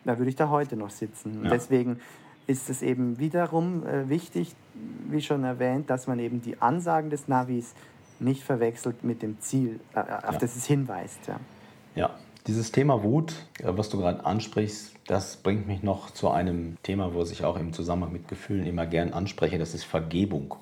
da 0.05 0.17
würde 0.17 0.29
ich 0.29 0.35
da 0.35 0.49
heute 0.49 0.75
noch 0.75 0.89
sitzen. 0.89 1.43
Ja. 1.43 1.51
deswegen 1.51 1.99
ist 2.47 2.69
es 2.69 2.81
eben 2.81 3.19
wiederum 3.19 3.85
äh, 3.85 4.09
wichtig, 4.09 4.55
wie 5.09 5.21
schon 5.21 5.43
erwähnt, 5.43 5.89
dass 5.89 6.07
man 6.07 6.19
eben 6.19 6.41
die 6.41 6.59
Ansagen 6.61 7.09
des 7.09 7.27
Navis 7.27 7.75
nicht 8.19 8.43
verwechselt 8.43 9.03
mit 9.03 9.21
dem 9.21 9.39
Ziel, 9.39 9.79
äh, 9.93 9.99
auf 9.99 10.33
ja. 10.33 10.39
das 10.39 10.55
es 10.55 10.65
hinweist. 10.65 11.27
Ja. 11.27 11.39
ja, 11.95 12.09
dieses 12.47 12.71
Thema 12.71 13.03
Wut, 13.03 13.33
äh, 13.59 13.65
was 13.67 13.89
du 13.89 13.97
gerade 13.97 14.25
ansprichst, 14.25 14.95
das 15.07 15.37
bringt 15.37 15.67
mich 15.67 15.83
noch 15.83 16.11
zu 16.11 16.29
einem 16.29 16.77
Thema, 16.83 17.15
was 17.15 17.31
ich 17.31 17.43
auch 17.43 17.57
im 17.57 17.73
Zusammenhang 17.73 18.13
mit 18.13 18.27
Gefühlen 18.27 18.65
immer 18.65 18.85
gern 18.85 19.13
anspreche, 19.13 19.57
das 19.57 19.73
ist 19.73 19.83
Vergebung. 19.83 20.55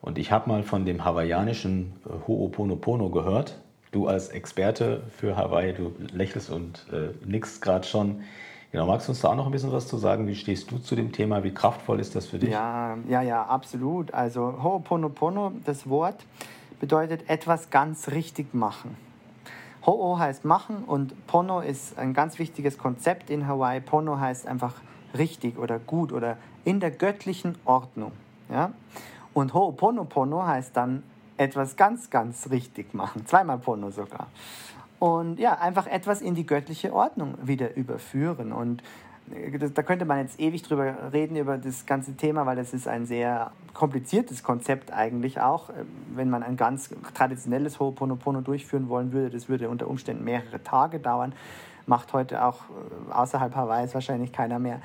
Und 0.00 0.18
ich 0.18 0.32
habe 0.32 0.50
mal 0.50 0.62
von 0.62 0.84
dem 0.84 1.04
hawaiianischen 1.04 1.94
äh, 2.04 2.28
Ho'oponopono 2.28 3.10
gehört. 3.10 3.58
Du 3.90 4.06
als 4.08 4.28
Experte 4.28 5.02
für 5.16 5.36
Hawaii, 5.36 5.72
du 5.72 5.92
lächelst 6.12 6.50
und 6.50 6.86
äh, 6.92 7.14
nickst 7.26 7.62
gerade 7.62 7.86
schon. 7.86 8.22
Genau, 8.72 8.86
magst 8.86 9.06
du 9.06 9.12
uns 9.12 9.20
da 9.20 9.28
auch 9.28 9.36
noch 9.36 9.46
ein 9.46 9.52
bisschen 9.52 9.70
was 9.70 9.86
zu 9.86 9.96
sagen? 9.98 10.26
Wie 10.26 10.34
stehst 10.34 10.70
du 10.70 10.78
zu 10.78 10.96
dem 10.96 11.12
Thema? 11.12 11.44
Wie 11.44 11.54
kraftvoll 11.54 12.00
ist 12.00 12.16
das 12.16 12.26
für 12.26 12.38
dich? 12.38 12.50
Ja, 12.50 12.98
ja, 13.08 13.22
ja, 13.22 13.44
absolut. 13.44 14.12
Also 14.12 14.58
Ho'oponopono, 14.62 15.52
das 15.64 15.88
Wort, 15.88 16.16
bedeutet 16.80 17.30
etwas 17.30 17.70
ganz 17.70 18.10
richtig 18.10 18.52
machen. 18.52 18.96
Ho'o 19.86 20.18
heißt 20.18 20.44
machen 20.44 20.84
und 20.84 21.26
Pono 21.26 21.60
ist 21.60 21.98
ein 21.98 22.14
ganz 22.14 22.38
wichtiges 22.38 22.78
Konzept 22.78 23.30
in 23.30 23.46
Hawaii. 23.46 23.80
Pono 23.80 24.18
heißt 24.18 24.46
einfach 24.46 24.74
richtig 25.16 25.58
oder 25.58 25.78
gut 25.78 26.12
oder 26.12 26.36
in 26.64 26.80
der 26.80 26.90
göttlichen 26.90 27.56
Ordnung. 27.64 28.12
Ja? 28.50 28.72
Und 29.34 29.52
Ho'oponopono 29.52 30.46
heißt 30.46 30.76
dann 30.76 31.02
etwas 31.36 31.76
ganz, 31.76 32.10
ganz 32.10 32.50
richtig 32.50 32.94
machen. 32.94 33.26
Zweimal 33.26 33.58
Pono 33.58 33.90
sogar 33.90 34.28
und 35.04 35.38
ja, 35.38 35.58
einfach 35.58 35.86
etwas 35.86 36.22
in 36.22 36.34
die 36.34 36.46
göttliche 36.46 36.94
Ordnung 36.94 37.34
wieder 37.42 37.76
überführen. 37.76 38.52
Und 38.52 38.82
da 39.26 39.82
könnte 39.82 40.04
man 40.04 40.18
jetzt 40.18 40.38
ewig 40.38 40.62
drüber 40.62 41.12
reden, 41.12 41.36
über 41.36 41.56
das 41.56 41.86
ganze 41.86 42.14
Thema, 42.14 42.44
weil 42.46 42.56
das 42.56 42.74
ist 42.74 42.86
ein 42.86 43.06
sehr 43.06 43.52
kompliziertes 43.72 44.42
Konzept 44.42 44.92
eigentlich 44.92 45.40
auch. 45.40 45.70
Äh, 45.70 45.84
wenn 46.14 46.30
man 46.30 46.42
ein 46.42 46.56
ganz 46.56 46.90
traditionelles 47.14 47.78
Ho'oponopono 47.78 48.42
durchführen 48.42 48.88
wollen 48.88 49.12
würde, 49.12 49.30
das 49.30 49.48
würde 49.48 49.68
unter 49.68 49.88
Umständen 49.88 50.24
mehrere 50.24 50.62
Tage 50.62 50.98
dauern. 50.98 51.32
Macht 51.86 52.12
heute 52.12 52.44
auch 52.44 52.60
äh, 53.08 53.12
außerhalb 53.12 53.54
Hawaiis 53.54 53.94
wahrscheinlich 53.94 54.32
keiner 54.32 54.58
mehr. 54.58 54.80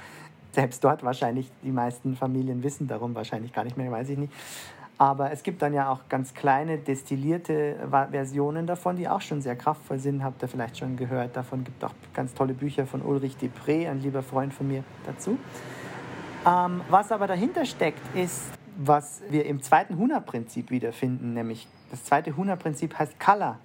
Selbst 0.52 0.84
dort 0.84 1.04
wahrscheinlich, 1.04 1.52
die 1.64 1.72
meisten 1.72 2.16
Familien 2.16 2.64
wissen 2.64 2.88
darum 2.88 3.14
wahrscheinlich 3.16 3.54
gar 3.54 3.64
nicht 3.64 3.78
mehr, 3.78 3.92
weiß 3.92 4.10
ich 4.10 4.18
nicht. 4.18 4.34
Aber 5.00 5.32
es 5.32 5.44
gibt 5.44 5.62
dann 5.62 5.74
ja 5.74 5.90
auch 5.90 6.10
ganz 6.10 6.34
kleine 6.34 6.78
destillierte 6.78 7.78
Versionen 8.12 8.68
davon, 8.68 8.98
die 8.98 9.08
auch 9.08 9.22
schon 9.22 9.42
sehr 9.42 9.56
kraftvoll 9.56 9.98
sind. 9.98 10.24
Habt 10.26 10.44
ihr 10.44 10.50
vielleicht 10.50 10.78
schon 10.78 10.98
gehört. 10.98 11.38
Davon 11.38 11.64
gibt 11.64 11.82
es 11.82 11.90
auch 11.90 11.94
ganz 12.14 12.34
tolle 12.34 12.54
Bücher 12.54 12.86
von 12.86 13.02
Ulrich 13.02 13.38
Depré, 13.42 13.90
ein 13.90 14.02
lieber 14.02 14.22
Freund 14.22 14.54
von 14.54 14.68
mir, 14.68 14.84
dazu. 15.06 15.40
Ähm, 16.46 16.82
was 16.90 17.14
aber 17.14 17.28
dahinter 17.28 17.64
steckt, 17.64 18.02
ist, 18.14 18.52
was 18.78 19.22
wir 19.30 19.46
im 19.46 19.62
zweiten 19.62 19.98
Huna-Prinzip 19.98 20.70
wiederfinden, 20.70 21.34
nämlich 21.34 21.70
das 21.92 22.04
zweite 22.04 22.36
Huna-Prinzip 22.36 23.00
heißt 23.00 23.18
Color. 23.22 23.58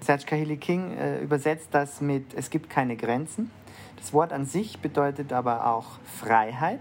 Serge 0.00 0.24
Kahili 0.24 0.56
King 0.56 0.96
äh, 0.96 1.20
übersetzt 1.20 1.68
das 1.72 2.00
mit 2.00 2.32
Es 2.34 2.48
gibt 2.48 2.70
keine 2.70 2.96
Grenzen. 2.96 3.50
Das 3.96 4.12
Wort 4.12 4.32
an 4.32 4.46
sich 4.46 4.78
bedeutet 4.78 5.32
aber 5.32 5.66
auch 5.66 5.98
Freiheit 6.04 6.80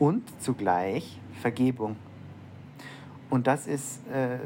und 0.00 0.24
zugleich 0.42 1.20
Vergebung. 1.40 1.96
Und 3.28 3.46
das 3.46 3.66
ist 3.66 4.00
äh, 4.08 4.38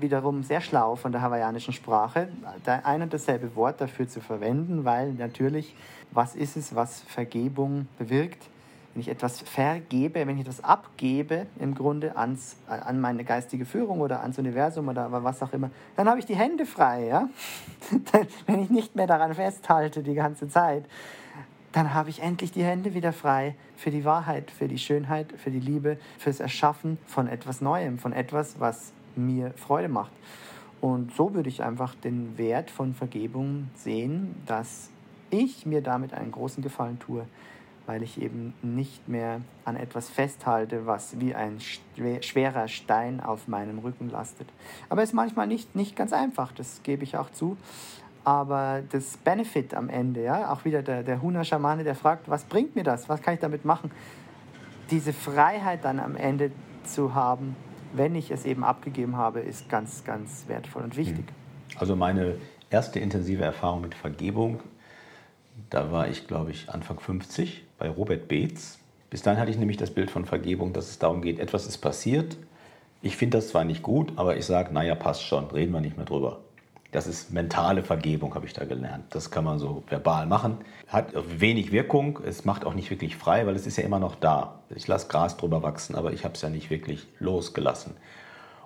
wiederum 0.00 0.42
sehr 0.42 0.60
schlau 0.60 0.96
von 0.96 1.12
der 1.12 1.22
hawaiianischen 1.22 1.72
Sprache, 1.72 2.28
ein 2.66 3.02
und 3.02 3.14
dasselbe 3.14 3.54
Wort 3.54 3.80
dafür 3.80 4.08
zu 4.08 4.20
verwenden, 4.20 4.84
weil 4.84 5.12
natürlich, 5.12 5.76
was 6.10 6.34
ist 6.34 6.56
es, 6.56 6.74
was 6.74 7.02
Vergebung 7.02 7.86
bewirkt? 7.96 8.48
Wenn 8.92 9.00
ich 9.00 9.08
etwas 9.08 9.40
vergebe, 9.40 10.26
wenn 10.26 10.36
ich 10.36 10.42
etwas 10.42 10.62
abgebe, 10.62 11.46
im 11.58 11.74
Grunde 11.74 12.16
ans, 12.16 12.56
an 12.68 13.00
meine 13.00 13.24
geistige 13.24 13.64
Führung 13.64 14.00
oder 14.00 14.20
ans 14.20 14.38
Universum 14.38 14.88
oder 14.88 15.10
was 15.24 15.42
auch 15.42 15.52
immer, 15.52 15.70
dann 15.96 16.08
habe 16.08 16.20
ich 16.20 16.26
die 16.26 16.36
Hände 16.36 16.64
frei. 16.64 17.06
Ja? 17.06 17.28
wenn 18.46 18.62
ich 18.62 18.70
nicht 18.70 18.94
mehr 18.94 19.08
daran 19.08 19.34
festhalte 19.34 20.02
die 20.02 20.14
ganze 20.14 20.48
Zeit, 20.48 20.84
dann 21.74 21.92
habe 21.92 22.08
ich 22.08 22.22
endlich 22.22 22.52
die 22.52 22.62
Hände 22.62 22.94
wieder 22.94 23.12
frei 23.12 23.56
für 23.76 23.90
die 23.90 24.04
Wahrheit, 24.04 24.52
für 24.52 24.68
die 24.68 24.78
Schönheit, 24.78 25.32
für 25.36 25.50
die 25.50 25.58
Liebe, 25.58 25.98
fürs 26.18 26.38
Erschaffen 26.38 26.98
von 27.04 27.26
etwas 27.26 27.60
Neuem, 27.60 27.98
von 27.98 28.12
etwas, 28.12 28.60
was 28.60 28.92
mir 29.16 29.50
Freude 29.56 29.88
macht. 29.88 30.12
Und 30.80 31.12
so 31.14 31.34
würde 31.34 31.48
ich 31.48 31.64
einfach 31.64 31.96
den 31.96 32.38
Wert 32.38 32.70
von 32.70 32.94
Vergebung 32.94 33.70
sehen, 33.74 34.36
dass 34.46 34.88
ich 35.30 35.66
mir 35.66 35.82
damit 35.82 36.14
einen 36.14 36.30
großen 36.30 36.62
Gefallen 36.62 37.00
tue, 37.00 37.26
weil 37.86 38.04
ich 38.04 38.22
eben 38.22 38.54
nicht 38.62 39.08
mehr 39.08 39.40
an 39.64 39.74
etwas 39.74 40.08
festhalte, 40.08 40.86
was 40.86 41.18
wie 41.18 41.34
ein 41.34 41.58
schwerer 42.20 42.68
Stein 42.68 43.20
auf 43.20 43.48
meinem 43.48 43.80
Rücken 43.80 44.10
lastet. 44.10 44.46
Aber 44.88 45.02
es 45.02 45.08
ist 45.08 45.14
manchmal 45.14 45.48
nicht, 45.48 45.74
nicht 45.74 45.96
ganz 45.96 46.12
einfach, 46.12 46.52
das 46.52 46.84
gebe 46.84 47.02
ich 47.02 47.16
auch 47.16 47.30
zu. 47.30 47.56
Aber 48.24 48.82
das 48.90 49.18
Benefit 49.18 49.74
am 49.74 49.90
Ende, 49.90 50.24
ja, 50.24 50.50
auch 50.50 50.64
wieder 50.64 50.82
der, 50.82 51.02
der 51.02 51.20
Huna-Schamane, 51.20 51.84
der 51.84 51.94
fragt, 51.94 52.28
was 52.28 52.44
bringt 52.44 52.74
mir 52.74 52.82
das? 52.82 53.08
Was 53.08 53.20
kann 53.20 53.34
ich 53.34 53.40
damit 53.40 53.64
machen? 53.66 53.90
Diese 54.90 55.12
Freiheit 55.12 55.84
dann 55.84 56.00
am 56.00 56.16
Ende 56.16 56.50
zu 56.84 57.14
haben, 57.14 57.54
wenn 57.92 58.14
ich 58.14 58.30
es 58.30 58.44
eben 58.44 58.64
abgegeben 58.64 59.16
habe, 59.16 59.40
ist 59.40 59.68
ganz, 59.68 60.04
ganz 60.04 60.44
wertvoll 60.48 60.82
und 60.82 60.96
wichtig. 60.96 61.26
Hm. 61.26 61.78
Also 61.78 61.96
meine 61.96 62.36
erste 62.70 62.98
intensive 62.98 63.44
Erfahrung 63.44 63.82
mit 63.82 63.94
Vergebung, 63.94 64.60
da 65.70 65.92
war 65.92 66.08
ich, 66.08 66.26
glaube 66.26 66.50
ich, 66.50 66.70
Anfang 66.70 66.98
50 66.98 67.64
bei 67.78 67.88
Robert 67.88 68.26
Beetz. 68.28 68.78
Bis 69.10 69.22
dahin 69.22 69.38
hatte 69.38 69.50
ich 69.50 69.58
nämlich 69.58 69.76
das 69.76 69.90
Bild 69.90 70.10
von 70.10 70.24
Vergebung, 70.24 70.72
dass 70.72 70.88
es 70.88 70.98
darum 70.98 71.22
geht, 71.22 71.38
etwas 71.38 71.66
ist 71.66 71.78
passiert. 71.78 72.36
Ich 73.02 73.16
finde 73.16 73.38
das 73.38 73.48
zwar 73.48 73.64
nicht 73.64 73.82
gut, 73.82 74.12
aber 74.16 74.36
ich 74.36 74.46
sage, 74.46 74.72
naja, 74.72 74.94
passt 74.94 75.22
schon, 75.22 75.44
reden 75.46 75.72
wir 75.72 75.80
nicht 75.80 75.96
mehr 75.96 76.06
drüber. 76.06 76.40
Das 76.94 77.08
ist 77.08 77.32
mentale 77.32 77.82
Vergebung, 77.82 78.36
habe 78.36 78.46
ich 78.46 78.52
da 78.52 78.64
gelernt. 78.64 79.06
Das 79.10 79.32
kann 79.32 79.42
man 79.42 79.58
so 79.58 79.82
verbal 79.88 80.26
machen. 80.26 80.58
Hat 80.86 81.12
wenig 81.40 81.72
Wirkung, 81.72 82.20
es 82.24 82.44
macht 82.44 82.64
auch 82.64 82.72
nicht 82.72 82.88
wirklich 82.88 83.16
frei, 83.16 83.48
weil 83.48 83.56
es 83.56 83.66
ist 83.66 83.76
ja 83.76 83.82
immer 83.82 83.98
noch 83.98 84.14
da. 84.14 84.60
Ich 84.72 84.86
lasse 84.86 85.08
Gras 85.08 85.36
drüber 85.36 85.64
wachsen, 85.64 85.96
aber 85.96 86.12
ich 86.12 86.22
habe 86.22 86.34
es 86.34 86.42
ja 86.42 86.50
nicht 86.50 86.70
wirklich 86.70 87.08
losgelassen. 87.18 87.96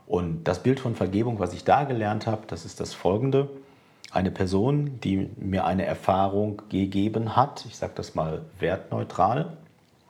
Und 0.06 0.44
das 0.44 0.62
Bild 0.62 0.78
von 0.78 0.94
Vergebung, 0.94 1.38
was 1.38 1.54
ich 1.54 1.64
da 1.64 1.84
gelernt 1.84 2.26
habe, 2.26 2.42
das 2.48 2.66
ist 2.66 2.80
das 2.80 2.92
folgende. 2.92 3.48
Eine 4.10 4.30
Person, 4.30 5.00
die 5.00 5.30
mir 5.38 5.64
eine 5.64 5.86
Erfahrung 5.86 6.60
gegeben 6.68 7.34
hat, 7.34 7.64
ich 7.64 7.78
sage 7.78 7.94
das 7.94 8.14
mal 8.14 8.42
wertneutral, 8.58 9.56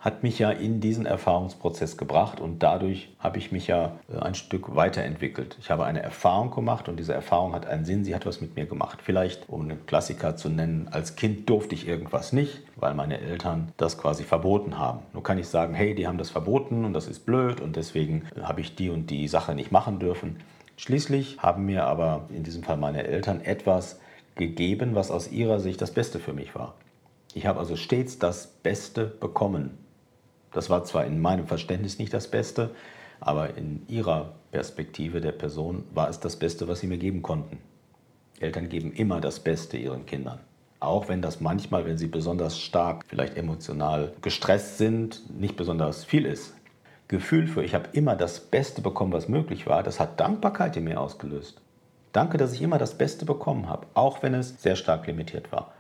hat 0.00 0.22
mich 0.22 0.38
ja 0.38 0.50
in 0.50 0.80
diesen 0.80 1.06
Erfahrungsprozess 1.06 1.96
gebracht 1.96 2.40
und 2.40 2.62
dadurch 2.62 3.08
habe 3.18 3.38
ich 3.38 3.50
mich 3.50 3.66
ja 3.66 3.98
äh, 4.12 4.18
ein 4.18 4.34
Stück 4.36 4.76
weiterentwickelt. 4.76 5.56
Ich 5.60 5.70
habe 5.70 5.84
eine 5.84 6.02
Erfahrung 6.02 6.52
gemacht 6.52 6.88
und 6.88 6.98
diese 6.98 7.14
Erfahrung 7.14 7.52
hat 7.52 7.66
einen 7.66 7.84
Sinn, 7.84 8.04
sie 8.04 8.14
hat 8.14 8.24
was 8.24 8.40
mit 8.40 8.54
mir 8.54 8.66
gemacht. 8.66 9.00
Vielleicht, 9.02 9.48
um 9.48 9.62
einen 9.62 9.86
Klassiker 9.86 10.36
zu 10.36 10.50
nennen, 10.50 10.88
als 10.92 11.16
Kind 11.16 11.50
durfte 11.50 11.74
ich 11.74 11.88
irgendwas 11.88 12.32
nicht, 12.32 12.62
weil 12.76 12.94
meine 12.94 13.20
Eltern 13.20 13.72
das 13.76 13.98
quasi 13.98 14.22
verboten 14.22 14.78
haben. 14.78 15.00
Nur 15.12 15.24
kann 15.24 15.38
ich 15.38 15.48
sagen, 15.48 15.74
hey, 15.74 15.96
die 15.96 16.06
haben 16.06 16.18
das 16.18 16.30
verboten 16.30 16.84
und 16.84 16.92
das 16.92 17.08
ist 17.08 17.26
blöd 17.26 17.60
und 17.60 17.74
deswegen 17.74 18.22
habe 18.40 18.60
ich 18.60 18.76
die 18.76 18.90
und 18.90 19.10
die 19.10 19.26
Sache 19.26 19.54
nicht 19.56 19.72
machen 19.72 19.98
dürfen. 19.98 20.36
Schließlich 20.76 21.38
haben 21.40 21.66
mir 21.66 21.86
aber 21.86 22.26
in 22.32 22.44
diesem 22.44 22.62
Fall 22.62 22.76
meine 22.76 23.02
Eltern 23.02 23.40
etwas 23.40 23.98
gegeben, 24.36 24.94
was 24.94 25.10
aus 25.10 25.32
ihrer 25.32 25.58
Sicht 25.58 25.82
das 25.82 25.90
Beste 25.90 26.20
für 26.20 26.32
mich 26.32 26.54
war. 26.54 26.74
Ich 27.34 27.46
habe 27.46 27.58
also 27.58 27.74
stets 27.74 28.20
das 28.20 28.46
Beste 28.46 29.04
bekommen 29.04 29.76
das 30.52 30.70
war 30.70 30.84
zwar 30.84 31.04
in 31.06 31.20
meinem 31.20 31.46
Verständnis 31.46 31.98
nicht 31.98 32.12
das 32.12 32.28
Beste, 32.28 32.70
aber 33.20 33.56
in 33.56 33.84
ihrer 33.88 34.34
Perspektive 34.52 35.20
der 35.20 35.32
Person 35.32 35.84
war 35.92 36.08
es 36.08 36.20
das 36.20 36.36
Beste, 36.36 36.68
was 36.68 36.80
sie 36.80 36.86
mir 36.86 36.98
geben 36.98 37.22
konnten. 37.22 37.58
Eltern 38.40 38.68
geben 38.68 38.92
immer 38.92 39.20
das 39.20 39.40
Beste 39.40 39.76
ihren 39.76 40.06
Kindern. 40.06 40.40
Auch 40.80 41.08
wenn 41.08 41.22
das 41.22 41.40
manchmal, 41.40 41.84
wenn 41.86 41.98
sie 41.98 42.06
besonders 42.06 42.58
stark, 42.58 43.04
vielleicht 43.08 43.36
emotional 43.36 44.12
gestresst 44.22 44.78
sind, 44.78 45.22
nicht 45.38 45.56
besonders 45.56 46.04
viel 46.04 46.24
ist. 46.24 46.54
Gefühl 47.08 47.46
für, 47.48 47.64
ich 47.64 47.74
habe 47.74 47.88
immer 47.92 48.14
das 48.14 48.38
Beste 48.38 48.80
bekommen, 48.80 49.12
was 49.12 49.28
möglich 49.28 49.66
war, 49.66 49.82
das 49.82 49.98
hat 49.98 50.20
Dankbarkeit 50.20 50.76
in 50.76 50.84
mir 50.84 51.00
ausgelöst. 51.00 51.60
Danke, 52.12 52.38
dass 52.38 52.52
ich 52.52 52.62
immer 52.62 52.78
das 52.78 52.96
Beste 52.96 53.24
bekommen 53.24 53.68
habe, 53.68 53.86
auch 53.94 54.22
wenn 54.22 54.34
es 54.34 54.62
sehr 54.62 54.76
stark 54.76 55.06
limitiert 55.06 55.50
war. 55.50 55.72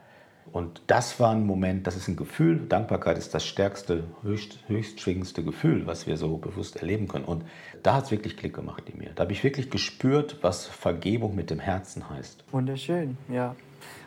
Und 0.52 0.82
das 0.86 1.20
war 1.20 1.32
ein 1.32 1.44
Moment, 1.46 1.86
das 1.86 1.96
ist 1.96 2.08
ein 2.08 2.16
Gefühl. 2.16 2.66
Dankbarkeit 2.68 3.18
ist 3.18 3.34
das 3.34 3.46
stärkste, 3.46 4.04
höchst, 4.22 4.58
höchstschwingendste 4.66 5.42
Gefühl, 5.42 5.86
was 5.86 6.06
wir 6.06 6.16
so 6.16 6.36
bewusst 6.38 6.76
erleben 6.76 7.08
können. 7.08 7.24
Und 7.24 7.44
da 7.82 7.94
hat 7.94 8.04
es 8.04 8.10
wirklich 8.10 8.36
Klick 8.36 8.54
gemacht 8.54 8.84
in 8.88 8.98
mir. 8.98 9.10
Da 9.14 9.24
habe 9.24 9.32
ich 9.32 9.44
wirklich 9.44 9.70
gespürt, 9.70 10.38
was 10.42 10.66
Vergebung 10.66 11.34
mit 11.34 11.50
dem 11.50 11.60
Herzen 11.60 12.08
heißt. 12.08 12.44
Wunderschön, 12.52 13.16
ja. 13.28 13.54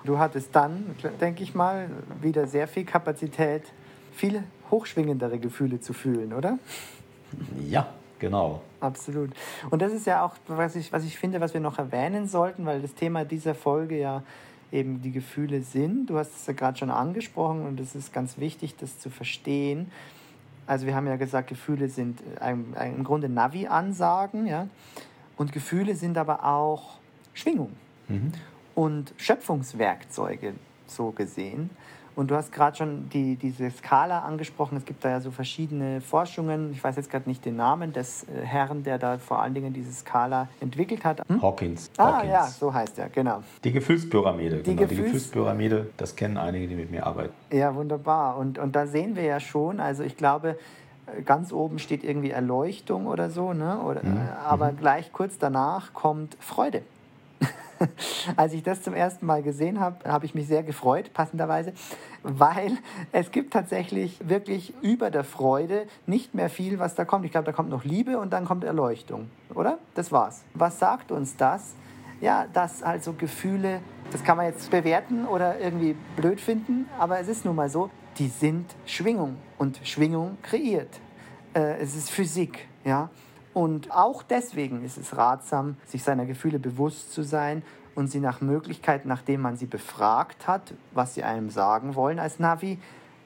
Du 0.03 0.17
hattest 0.17 0.55
dann, 0.55 0.95
denke 1.19 1.43
ich 1.43 1.53
mal, 1.53 1.89
wieder 2.21 2.47
sehr 2.47 2.67
viel 2.67 2.85
Kapazität, 2.85 3.63
viel 4.13 4.43
hochschwingendere 4.69 5.37
Gefühle 5.39 5.79
zu 5.79 5.93
fühlen, 5.93 6.33
oder? 6.33 6.57
Ja, 7.69 7.87
genau. 8.19 8.61
Absolut. 8.79 9.31
Und 9.69 9.81
das 9.81 9.93
ist 9.93 10.07
ja 10.07 10.25
auch, 10.25 10.35
was 10.47 10.75
ich, 10.75 10.91
was 10.91 11.03
ich 11.03 11.17
finde, 11.17 11.39
was 11.39 11.53
wir 11.53 11.61
noch 11.61 11.77
erwähnen 11.77 12.27
sollten, 12.27 12.65
weil 12.65 12.81
das 12.81 12.95
Thema 12.95 13.25
dieser 13.25 13.53
Folge 13.53 13.99
ja 13.99 14.23
eben 14.71 15.01
die 15.01 15.11
Gefühle 15.11 15.61
sind. 15.61 16.09
Du 16.09 16.17
hast 16.17 16.35
es 16.35 16.47
ja 16.47 16.53
gerade 16.53 16.77
schon 16.77 16.89
angesprochen 16.89 17.65
und 17.65 17.79
es 17.79 17.95
ist 17.95 18.13
ganz 18.13 18.37
wichtig, 18.37 18.75
das 18.77 18.99
zu 18.99 19.09
verstehen. 19.09 19.91
Also 20.67 20.85
wir 20.85 20.95
haben 20.95 21.07
ja 21.07 21.17
gesagt, 21.17 21.49
Gefühle 21.49 21.89
sind 21.89 22.21
ein, 22.39 22.73
ein, 22.75 22.95
im 22.95 23.03
Grunde 23.03 23.27
Navi-Ansagen, 23.27 24.47
ja. 24.47 24.67
Und 25.37 25.51
Gefühle 25.51 25.95
sind 25.95 26.17
aber 26.17 26.45
auch 26.45 26.99
Schwingung 27.33 27.71
mhm. 28.07 28.31
und 28.75 29.13
Schöpfungswerkzeuge, 29.17 30.53
so 30.85 31.11
gesehen. 31.11 31.71
Und 32.15 32.29
du 32.29 32.35
hast 32.35 32.51
gerade 32.51 32.75
schon 32.75 33.09
die, 33.09 33.35
diese 33.35 33.69
Skala 33.71 34.19
angesprochen. 34.19 34.77
Es 34.77 34.85
gibt 34.85 35.03
da 35.03 35.09
ja 35.09 35.21
so 35.21 35.31
verschiedene 35.31 36.01
Forschungen. 36.01 36.71
Ich 36.73 36.83
weiß 36.83 36.95
jetzt 36.97 37.09
gerade 37.09 37.29
nicht 37.29 37.45
den 37.45 37.55
Namen 37.55 37.93
des 37.93 38.23
äh, 38.23 38.45
Herrn, 38.45 38.83
der 38.83 38.97
da 38.97 39.17
vor 39.17 39.41
allen 39.41 39.53
Dingen 39.53 39.73
diese 39.73 39.91
Skala 39.91 40.47
entwickelt 40.59 41.05
hat. 41.05 41.21
Hm? 41.27 41.41
Hawkins. 41.41 41.89
Ah, 41.97 42.17
Hawkins. 42.17 42.31
ja, 42.31 42.45
so 42.47 42.73
heißt 42.73 42.99
er, 42.99 43.09
genau. 43.09 43.43
Die 43.63 43.71
Gefühlspyramide. 43.71 44.57
Die, 44.57 44.63
genau. 44.63 44.81
Gefühls 44.81 44.97
die 44.97 45.03
Gefühlspyramide, 45.03 45.89
das 45.97 46.15
kennen 46.15 46.37
einige, 46.37 46.67
die 46.67 46.75
mit 46.75 46.91
mir 46.91 47.05
arbeiten. 47.05 47.33
Ja, 47.51 47.73
wunderbar. 47.75 48.37
Und, 48.37 48.59
und 48.59 48.75
da 48.75 48.87
sehen 48.87 49.15
wir 49.15 49.23
ja 49.23 49.39
schon, 49.39 49.79
also 49.79 50.03
ich 50.03 50.17
glaube, 50.17 50.57
ganz 51.25 51.51
oben 51.51 51.79
steht 51.79 52.03
irgendwie 52.03 52.31
Erleuchtung 52.31 53.07
oder 53.07 53.29
so, 53.29 53.53
ne? 53.53 53.79
Oder, 53.81 54.03
mhm. 54.03 54.19
aber 54.45 54.71
mhm. 54.71 54.77
gleich 54.77 55.11
kurz 55.11 55.37
danach 55.37 55.93
kommt 55.93 56.37
Freude. 56.39 56.83
Als 58.35 58.53
ich 58.53 58.63
das 58.63 58.81
zum 58.81 58.93
ersten 58.93 59.25
Mal 59.25 59.43
gesehen 59.43 59.79
habe, 59.79 60.09
habe 60.09 60.25
ich 60.25 60.35
mich 60.35 60.47
sehr 60.47 60.63
gefreut, 60.63 61.13
passenderweise, 61.13 61.73
weil 62.23 62.77
es 63.11 63.31
gibt 63.31 63.53
tatsächlich 63.53 64.17
wirklich 64.27 64.73
über 64.81 65.09
der 65.09 65.23
Freude 65.23 65.87
nicht 66.05 66.33
mehr 66.33 66.49
viel, 66.49 66.79
was 66.79 66.95
da 66.95 67.05
kommt. 67.05 67.25
Ich 67.25 67.31
glaube, 67.31 67.45
da 67.45 67.51
kommt 67.51 67.69
noch 67.69 67.83
Liebe 67.83 68.19
und 68.19 68.31
dann 68.33 68.45
kommt 68.45 68.63
Erleuchtung, 68.63 69.29
oder? 69.53 69.79
Das 69.95 70.11
war's. 70.11 70.43
Was 70.53 70.79
sagt 70.79 71.11
uns 71.11 71.35
das? 71.35 71.75
Ja, 72.19 72.45
dass 72.53 72.83
also 72.83 73.13
Gefühle, 73.13 73.79
das 74.11 74.23
kann 74.23 74.37
man 74.37 74.45
jetzt 74.45 74.69
bewerten 74.69 75.25
oder 75.25 75.59
irgendwie 75.59 75.95
blöd 76.15 76.39
finden, 76.39 76.87
aber 76.99 77.19
es 77.19 77.27
ist 77.27 77.45
nun 77.45 77.55
mal 77.55 77.69
so, 77.69 77.89
die 78.19 78.27
sind 78.27 78.75
Schwingung 78.85 79.37
und 79.57 79.79
Schwingung 79.83 80.37
kreiert. 80.43 80.99
Äh, 81.55 81.81
es 81.81 81.95
ist 81.95 82.11
Physik, 82.11 82.67
ja. 82.83 83.09
Und 83.53 83.91
auch 83.91 84.23
deswegen 84.23 84.83
ist 84.83 84.97
es 84.97 85.17
ratsam, 85.17 85.75
sich 85.85 86.03
seiner 86.03 86.25
Gefühle 86.25 86.59
bewusst 86.59 87.13
zu 87.13 87.23
sein 87.23 87.63
und 87.95 88.07
sie 88.07 88.19
nach 88.19 88.41
Möglichkeit, 88.41 89.05
nachdem 89.05 89.41
man 89.41 89.57
sie 89.57 89.65
befragt 89.65 90.47
hat, 90.47 90.73
was 90.93 91.13
sie 91.13 91.23
einem 91.23 91.49
sagen 91.49 91.95
wollen 91.95 92.19
als 92.19 92.39
Navi, 92.39 92.79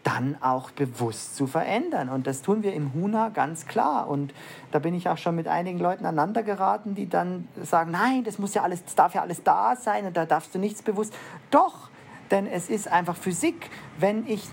dann 0.05 0.37
auch 0.39 0.69
bewusst 0.71 1.35
zu 1.35 1.47
verändern. 1.47 2.09
Und 2.09 2.27
das 2.27 2.43
tun 2.43 2.61
wir 2.61 2.73
im 2.73 2.93
Huna 2.93 3.29
ganz 3.29 3.65
klar. 3.65 4.07
Und 4.07 4.33
da 4.71 4.77
bin 4.77 4.93
ich 4.93 5.09
auch 5.09 5.17
schon 5.17 5.35
mit 5.35 5.47
einigen 5.47 5.79
Leuten 5.79 6.05
aneinander 6.05 6.43
geraten, 6.43 6.93
die 6.93 7.09
dann 7.09 7.47
sagen, 7.63 7.91
nein, 7.91 8.23
das 8.23 8.37
muss 8.37 8.53
ja 8.53 8.61
alles, 8.61 8.83
das 8.83 8.93
darf 8.93 9.15
ja 9.15 9.21
alles 9.21 9.41
da 9.43 9.75
sein 9.75 10.05
und 10.05 10.15
da 10.15 10.25
darfst 10.25 10.53
du 10.53 10.59
nichts 10.59 10.83
bewusst. 10.83 11.13
Doch, 11.49 11.89
denn 12.29 12.45
es 12.45 12.69
ist 12.69 12.87
einfach 12.87 13.15
Physik. 13.15 13.71
Wenn 13.97 14.27
ich 14.27 14.47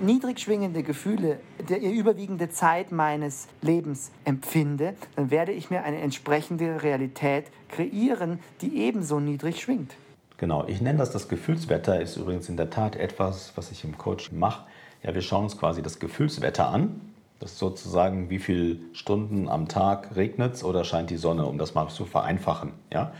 niedrig 0.00 0.40
schwingende 0.40 0.82
Gefühle 0.82 1.40
der 1.68 1.80
überwiegende 1.82 2.48
Zeit 2.48 2.92
meines 2.92 3.48
Lebens 3.62 4.10
empfinde, 4.24 4.94
dann 5.16 5.30
werde 5.30 5.52
ich 5.52 5.70
mir 5.70 5.82
eine 5.84 6.00
entsprechende 6.00 6.82
Realität 6.82 7.46
kreieren, 7.68 8.38
die 8.60 8.78
ebenso 8.82 9.20
niedrig 9.20 9.60
schwingt. 9.60 9.94
Genau, 10.36 10.64
ich 10.66 10.80
nenne 10.80 10.98
das 10.98 11.10
das 11.10 11.28
Gefühlswetter, 11.28 12.00
ist 12.00 12.16
übrigens 12.16 12.48
in 12.48 12.56
der 12.56 12.70
Tat 12.70 12.96
etwas, 12.96 13.52
was 13.56 13.70
ich 13.70 13.84
im 13.84 13.98
Coaching 13.98 14.38
mache. 14.38 14.64
Ja, 15.02 15.14
wir 15.14 15.22
schauen 15.22 15.44
uns 15.44 15.58
quasi 15.58 15.82
das 15.82 15.98
Gefühlswetter 15.98 16.68
an. 16.68 17.00
Das 17.40 17.52
ist 17.52 17.58
sozusagen, 17.58 18.30
wie 18.30 18.38
viele 18.38 18.78
Stunden 18.92 19.48
am 19.48 19.68
Tag 19.68 20.16
regnet 20.16 20.54
es 20.54 20.64
oder 20.64 20.84
scheint 20.84 21.10
die 21.10 21.16
Sonne, 21.16 21.46
um 21.46 21.58
das 21.58 21.74
mal 21.74 21.88
zu 21.88 22.04
vereinfachen. 22.04 22.72
Ja? 22.92 23.12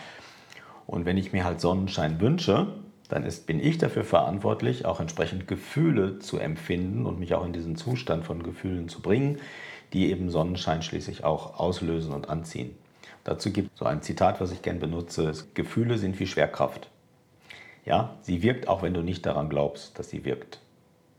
Und 0.86 1.06
wenn 1.06 1.16
ich 1.16 1.32
mir 1.32 1.44
halt 1.44 1.60
Sonnenschein 1.60 2.20
wünsche, 2.20 2.68
dann 3.10 3.24
ist, 3.24 3.46
bin 3.46 3.60
ich 3.60 3.76
dafür 3.76 4.04
verantwortlich, 4.04 4.86
auch 4.86 5.00
entsprechend 5.00 5.48
Gefühle 5.48 6.20
zu 6.20 6.38
empfinden 6.38 7.06
und 7.06 7.18
mich 7.18 7.34
auch 7.34 7.44
in 7.44 7.52
diesen 7.52 7.76
Zustand 7.76 8.24
von 8.24 8.42
Gefühlen 8.42 8.88
zu 8.88 9.02
bringen, 9.02 9.38
die 9.92 10.10
eben 10.10 10.30
Sonnenschein 10.30 10.82
schließlich 10.82 11.24
auch 11.24 11.58
auslösen 11.58 12.12
und 12.12 12.28
anziehen. 12.30 12.76
Dazu 13.24 13.52
gibt 13.52 13.72
es 13.72 13.78
so 13.80 13.84
ein 13.84 14.02
Zitat, 14.02 14.40
was 14.40 14.52
ich 14.52 14.62
gern 14.62 14.78
benutze, 14.78 15.32
Gefühle 15.54 15.98
sind 15.98 16.18
wie 16.20 16.26
Schwerkraft. 16.26 16.88
Ja, 17.84 18.16
sie 18.22 18.42
wirkt 18.42 18.68
auch, 18.68 18.82
wenn 18.82 18.94
du 18.94 19.02
nicht 19.02 19.26
daran 19.26 19.48
glaubst, 19.48 19.98
dass 19.98 20.08
sie 20.08 20.24
wirkt. 20.24 20.60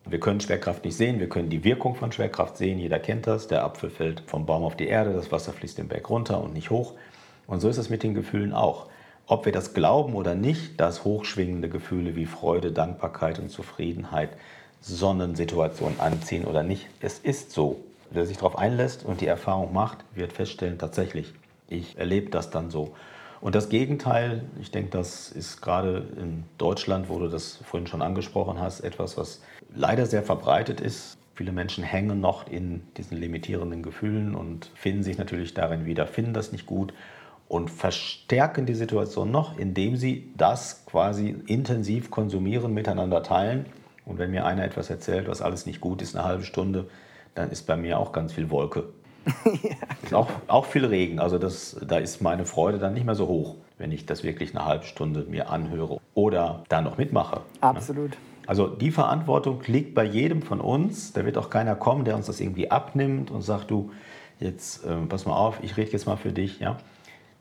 Wir 0.05 0.19
können 0.19 0.39
Schwerkraft 0.39 0.83
nicht 0.83 0.95
sehen, 0.95 1.19
wir 1.19 1.29
können 1.29 1.49
die 1.49 1.63
Wirkung 1.63 1.93
von 1.95 2.11
Schwerkraft 2.11 2.57
sehen, 2.57 2.79
jeder 2.79 2.97
kennt 2.99 3.27
das, 3.27 3.47
der 3.47 3.63
Apfel 3.63 3.89
fällt 3.89 4.23
vom 4.25 4.45
Baum 4.45 4.63
auf 4.63 4.75
die 4.75 4.87
Erde, 4.87 5.13
das 5.13 5.31
Wasser 5.31 5.53
fließt 5.53 5.77
den 5.77 5.89
Berg 5.89 6.09
runter 6.09 6.41
und 6.41 6.53
nicht 6.53 6.71
hoch. 6.71 6.93
Und 7.45 7.59
so 7.59 7.69
ist 7.69 7.77
es 7.77 7.89
mit 7.89 8.01
den 8.01 8.15
Gefühlen 8.15 8.53
auch 8.53 8.87
ob 9.31 9.45
wir 9.45 9.53
das 9.53 9.73
glauben 9.73 10.13
oder 10.15 10.35
nicht, 10.35 10.77
dass 10.81 11.05
hochschwingende 11.05 11.69
Gefühle 11.69 12.17
wie 12.17 12.25
Freude, 12.25 12.73
Dankbarkeit 12.73 13.39
und 13.39 13.49
Zufriedenheit 13.49 14.31
Sonnensituationen 14.81 16.01
anziehen 16.01 16.43
oder 16.43 16.63
nicht. 16.63 16.87
Es 16.99 17.17
ist 17.17 17.51
so. 17.51 17.79
Wer 18.09 18.25
sich 18.25 18.35
darauf 18.35 18.57
einlässt 18.57 19.05
und 19.05 19.21
die 19.21 19.27
Erfahrung 19.27 19.71
macht, 19.71 19.99
wird 20.13 20.33
feststellen, 20.33 20.77
tatsächlich, 20.77 21.33
ich 21.69 21.97
erlebe 21.97 22.29
das 22.29 22.49
dann 22.49 22.71
so. 22.71 22.93
Und 23.39 23.55
das 23.55 23.69
Gegenteil, 23.69 24.43
ich 24.59 24.69
denke, 24.69 24.89
das 24.89 25.31
ist 25.31 25.61
gerade 25.61 26.05
in 26.17 26.43
Deutschland, 26.57 27.07
wo 27.07 27.17
du 27.17 27.29
das 27.29 27.61
vorhin 27.63 27.87
schon 27.87 28.01
angesprochen 28.01 28.59
hast, 28.59 28.81
etwas, 28.81 29.17
was 29.17 29.41
leider 29.73 30.07
sehr 30.07 30.23
verbreitet 30.23 30.81
ist. 30.81 31.17
Viele 31.35 31.53
Menschen 31.53 31.85
hängen 31.85 32.19
noch 32.19 32.51
in 32.51 32.81
diesen 32.97 33.17
limitierenden 33.17 33.81
Gefühlen 33.81 34.35
und 34.35 34.69
finden 34.75 35.03
sich 35.03 35.17
natürlich 35.17 35.53
darin 35.53 35.85
wieder, 35.85 36.05
finden 36.05 36.33
das 36.33 36.51
nicht 36.51 36.65
gut 36.65 36.91
und 37.51 37.69
verstärken 37.69 38.65
die 38.65 38.73
Situation 38.73 39.29
noch, 39.29 39.57
indem 39.57 39.97
sie 39.97 40.31
das 40.37 40.85
quasi 40.85 41.35
intensiv 41.47 42.09
konsumieren, 42.09 42.73
miteinander 42.73 43.23
teilen. 43.23 43.65
Und 44.05 44.19
wenn 44.19 44.31
mir 44.31 44.45
einer 44.45 44.63
etwas 44.63 44.89
erzählt, 44.89 45.27
was 45.27 45.41
alles 45.41 45.65
nicht 45.65 45.81
gut 45.81 46.01
ist, 46.01 46.15
eine 46.15 46.23
halbe 46.23 46.45
Stunde, 46.45 46.87
dann 47.35 47.51
ist 47.51 47.67
bei 47.67 47.75
mir 47.75 47.99
auch 47.99 48.13
ganz 48.13 48.31
viel 48.31 48.49
Wolke. 48.51 48.85
ja, 49.63 50.17
auch, 50.17 50.29
auch 50.47 50.63
viel 50.63 50.85
Regen. 50.85 51.19
Also 51.19 51.37
das, 51.37 51.75
da 51.85 51.97
ist 51.97 52.21
meine 52.21 52.45
Freude 52.45 52.79
dann 52.79 52.93
nicht 52.93 53.05
mehr 53.05 53.15
so 53.15 53.27
hoch, 53.27 53.57
wenn 53.77 53.91
ich 53.91 54.05
das 54.05 54.23
wirklich 54.23 54.55
eine 54.55 54.63
halbe 54.63 54.85
Stunde 54.85 55.25
mir 55.29 55.49
anhöre 55.49 55.99
oder 56.13 56.63
da 56.69 56.79
noch 56.79 56.97
mitmache. 56.97 57.35
Ne? 57.35 57.41
Absolut. 57.59 58.11
Also 58.47 58.67
die 58.67 58.91
Verantwortung 58.91 59.61
liegt 59.67 59.93
bei 59.93 60.05
jedem 60.05 60.41
von 60.41 60.61
uns. 60.61 61.11
Da 61.11 61.25
wird 61.25 61.37
auch 61.37 61.49
keiner 61.49 61.75
kommen, 61.75 62.05
der 62.05 62.15
uns 62.15 62.27
das 62.27 62.39
irgendwie 62.39 62.71
abnimmt 62.71 63.29
und 63.29 63.41
sagt, 63.41 63.71
du, 63.71 63.91
jetzt 64.39 64.85
äh, 64.85 64.95
pass 65.09 65.25
mal 65.25 65.35
auf, 65.35 65.59
ich 65.61 65.75
rede 65.75 65.91
jetzt 65.91 66.05
mal 66.05 66.15
für 66.15 66.31
dich. 66.31 66.61
Ja? 66.61 66.77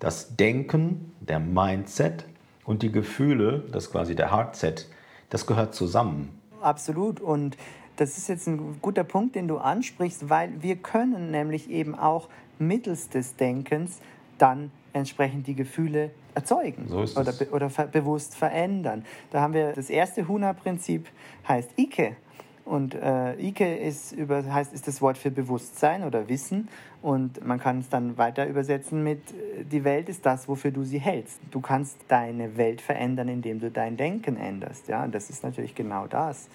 Das 0.01 0.37
Denken, 0.37 1.13
der 1.21 1.39
Mindset 1.39 2.25
und 2.65 2.83
die 2.83 2.91
Gefühle, 2.91 3.65
das 3.71 3.87
ist 3.87 3.93
quasi 3.93 4.17
der 4.17 4.33
Heartset, 4.33 4.89
das 5.29 5.47
gehört 5.47 5.75
zusammen. 5.75 6.41
Absolut. 6.61 7.21
Und 7.21 7.57
das 7.97 8.19
ist 8.19 8.29
jetzt 8.29 8.49
ein 8.49 8.79
guter 8.81 9.05
Punkt, 9.05 9.37
den 9.37 9.47
du 9.47 9.59
ansprichst, 9.59 10.29
weil 10.29 10.51
wir 10.63 10.77
können 10.77 11.31
nämlich 11.31 11.71
eben 11.71 11.95
auch 11.95 12.29
mittels 12.59 13.09
des 13.09 13.37
Denkens 13.37 14.01
dann 14.39 14.71
entsprechend 14.93 15.47
die 15.47 15.55
Gefühle 15.55 16.11
erzeugen 16.35 16.87
so 16.89 17.01
oder, 17.21 17.33
be 17.33 17.49
oder 17.51 17.69
bewusst 17.69 18.35
verändern. 18.37 19.05
Da 19.31 19.41
haben 19.41 19.55
wir 19.55 19.73
das 19.73 19.91
erste 19.91 20.27
Huna-Prinzip, 20.27 21.09
heißt 21.47 21.79
Ike. 21.79 22.17
Und 22.71 22.95
äh, 22.95 23.35
Ike 23.41 23.79
ist, 23.79 24.13
über, 24.13 24.45
heißt, 24.45 24.73
ist 24.73 24.87
das 24.87 25.03
Wort 25.03 25.19
für 25.19 25.33
Bewusstsein 25.33 26.05
oder 26.05 26.29
Wissen. 26.29 26.69
Und 27.03 27.45
man 27.45 27.59
kann 27.59 27.81
es 27.81 27.89
dann 27.89 28.17
weiter 28.17 28.47
übersetzen 28.47 29.03
mit, 29.03 29.19
äh, 29.33 29.65
die 29.65 29.83
Welt 29.83 30.09
ist 30.09 30.25
das, 30.25 30.47
wofür 30.47 30.71
du 30.71 30.85
sie 30.85 31.01
hältst. 31.01 31.41
Du 31.51 31.61
kannst 31.61 31.97
deine 32.07 32.57
Welt 32.57 32.81
verändern, 32.81 33.27
indem 33.27 33.59
du 33.59 33.73
dein 33.73 33.97
Denken 33.97 34.37
änderst. 34.37 34.87
Ja? 34.87 35.03
Und 35.03 35.17
das 35.17 35.31
ist 35.31 35.43
natürlich 35.43 35.75
genau 35.75 36.07
das. 36.07 36.49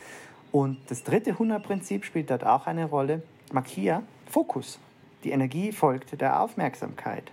Und 0.54 0.78
das 0.88 1.04
dritte 1.04 1.38
Hunderprinzip 1.38 2.06
spielt 2.06 2.32
dort 2.32 2.46
auch 2.46 2.66
eine 2.66 2.86
Rolle. 2.86 3.22
Makia, 3.52 4.02
Fokus. 4.26 4.80
Die 5.26 5.32
Energie 5.32 5.74
folgt 5.74 6.22
der 6.22 6.40
Aufmerksamkeit. 6.40 7.30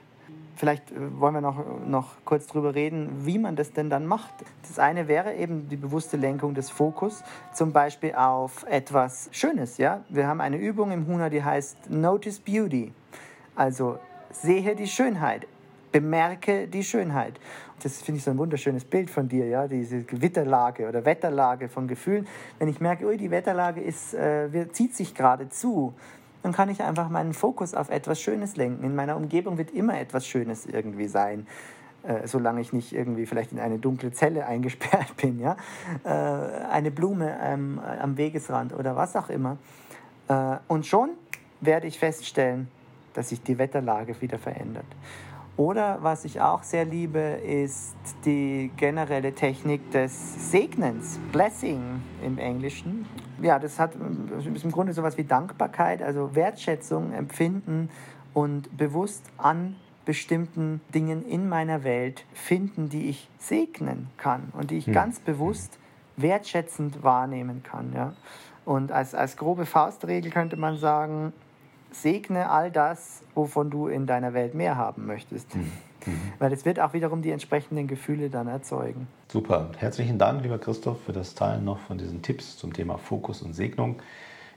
Vielleicht 0.62 0.92
äh, 0.92 1.18
wollen 1.18 1.34
wir 1.34 1.40
noch, 1.40 1.64
noch 1.84 2.10
kurz 2.24 2.46
darüber 2.46 2.72
reden, 2.72 3.26
wie 3.26 3.36
man 3.36 3.56
das 3.56 3.72
denn 3.72 3.90
dann 3.90 4.06
macht. 4.06 4.32
Das 4.68 4.78
eine 4.78 5.08
wäre 5.08 5.34
eben 5.34 5.68
die 5.68 5.76
bewusste 5.76 6.16
Lenkung 6.16 6.54
des 6.54 6.70
Fokus, 6.70 7.24
zum 7.52 7.72
Beispiel 7.72 8.14
auf 8.14 8.64
etwas 8.70 9.28
Schönes. 9.32 9.78
Ja? 9.78 10.04
Wir 10.08 10.28
haben 10.28 10.40
eine 10.40 10.58
Übung 10.58 10.92
im 10.92 11.08
Huna, 11.08 11.30
die 11.30 11.42
heißt 11.42 11.90
Notice 11.90 12.38
Beauty. 12.38 12.92
Also 13.56 13.98
sehe 14.30 14.76
die 14.76 14.86
Schönheit, 14.86 15.48
bemerke 15.90 16.68
die 16.68 16.84
Schönheit. 16.84 17.40
Das 17.82 18.00
finde 18.00 18.18
ich 18.18 18.24
so 18.24 18.30
ein 18.30 18.38
wunderschönes 18.38 18.84
Bild 18.84 19.10
von 19.10 19.28
dir, 19.28 19.48
ja, 19.48 19.66
diese 19.66 20.04
Gewitterlage 20.04 20.88
oder 20.88 21.04
Wetterlage 21.04 21.68
von 21.68 21.88
Gefühlen. 21.88 22.28
Wenn 22.60 22.68
ich 22.68 22.80
merke, 22.80 23.04
ui, 23.04 23.16
die 23.16 23.32
Wetterlage 23.32 23.80
ist, 23.80 24.14
äh, 24.14 24.68
zieht 24.70 24.94
sich 24.94 25.16
gerade 25.16 25.48
zu, 25.48 25.92
dann 26.42 26.52
kann 26.52 26.68
ich 26.68 26.82
einfach 26.82 27.08
meinen 27.08 27.34
Fokus 27.34 27.74
auf 27.74 27.90
etwas 27.90 28.20
Schönes 28.20 28.56
lenken. 28.56 28.84
In 28.84 28.94
meiner 28.94 29.16
Umgebung 29.16 29.58
wird 29.58 29.70
immer 29.70 29.98
etwas 29.98 30.26
Schönes 30.26 30.66
irgendwie 30.66 31.08
sein, 31.08 31.46
äh, 32.02 32.26
solange 32.26 32.60
ich 32.60 32.72
nicht 32.72 32.92
irgendwie 32.92 33.26
vielleicht 33.26 33.52
in 33.52 33.60
eine 33.60 33.78
dunkle 33.78 34.12
Zelle 34.12 34.46
eingesperrt 34.52 35.16
bin, 35.16 35.38
ja. 35.38 35.56
Äh, 36.04 36.08
eine 36.08 36.90
Blume 36.90 37.38
ähm, 37.42 37.80
am 38.00 38.16
Wegesrand 38.16 38.72
oder 38.72 38.96
was 38.96 39.16
auch 39.16 39.28
immer. 39.28 39.56
Äh, 40.28 40.56
und 40.68 40.86
schon 40.86 41.10
werde 41.60 41.86
ich 41.86 41.98
feststellen, 41.98 42.68
dass 43.14 43.28
sich 43.28 43.42
die 43.42 43.58
Wetterlage 43.58 44.20
wieder 44.20 44.38
verändert. 44.38 44.86
Oder 45.56 45.98
was 46.02 46.24
ich 46.24 46.40
auch 46.40 46.62
sehr 46.62 46.84
liebe, 46.84 47.18
ist 47.18 47.94
die 48.24 48.70
generelle 48.76 49.34
Technik 49.34 49.90
des 49.90 50.50
Segnens, 50.50 51.20
Blessing 51.30 52.02
im 52.24 52.38
Englischen. 52.38 53.06
Ja, 53.42 53.58
das 53.58 53.78
hat 53.78 53.92
ist 53.94 54.64
im 54.64 54.72
Grunde 54.72 54.94
sowas 54.94 55.18
wie 55.18 55.24
Dankbarkeit, 55.24 56.02
also 56.02 56.34
Wertschätzung, 56.34 57.12
Empfinden 57.12 57.90
und 58.32 58.74
bewusst 58.76 59.24
an 59.36 59.76
bestimmten 60.04 60.80
Dingen 60.94 61.24
in 61.24 61.48
meiner 61.48 61.84
Welt 61.84 62.24
finden, 62.32 62.88
die 62.88 63.08
ich 63.10 63.28
segnen 63.38 64.08
kann 64.16 64.52
und 64.56 64.70
die 64.70 64.78
ich 64.78 64.86
hm. 64.86 64.94
ganz 64.94 65.20
bewusst 65.20 65.78
wertschätzend 66.16 67.02
wahrnehmen 67.02 67.62
kann. 67.62 67.92
Ja? 67.94 68.14
Und 68.64 68.90
als, 68.90 69.14
als 69.14 69.36
grobe 69.36 69.66
Faustregel 69.66 70.30
könnte 70.30 70.56
man 70.56 70.76
sagen, 70.76 71.32
segne 71.92 72.50
all 72.50 72.70
das, 72.70 73.22
wovon 73.34 73.70
du 73.70 73.88
in 73.88 74.06
deiner 74.06 74.34
Welt 74.34 74.54
mehr 74.54 74.76
haben 74.76 75.06
möchtest. 75.06 75.54
Mhm. 75.54 75.72
mhm. 76.06 76.32
Weil 76.38 76.52
es 76.52 76.64
wird 76.64 76.80
auch 76.80 76.92
wiederum 76.92 77.22
die 77.22 77.30
entsprechenden 77.30 77.86
Gefühle 77.86 78.30
dann 78.30 78.48
erzeugen. 78.48 79.06
Super. 79.28 79.70
Herzlichen 79.78 80.18
Dank, 80.18 80.42
lieber 80.42 80.58
Christoph, 80.58 81.02
für 81.04 81.12
das 81.12 81.34
Teilen 81.34 81.64
noch 81.64 81.78
von 81.78 81.98
diesen 81.98 82.22
Tipps 82.22 82.56
zum 82.56 82.72
Thema 82.72 82.98
Fokus 82.98 83.42
und 83.42 83.54
Segnung. 83.54 84.02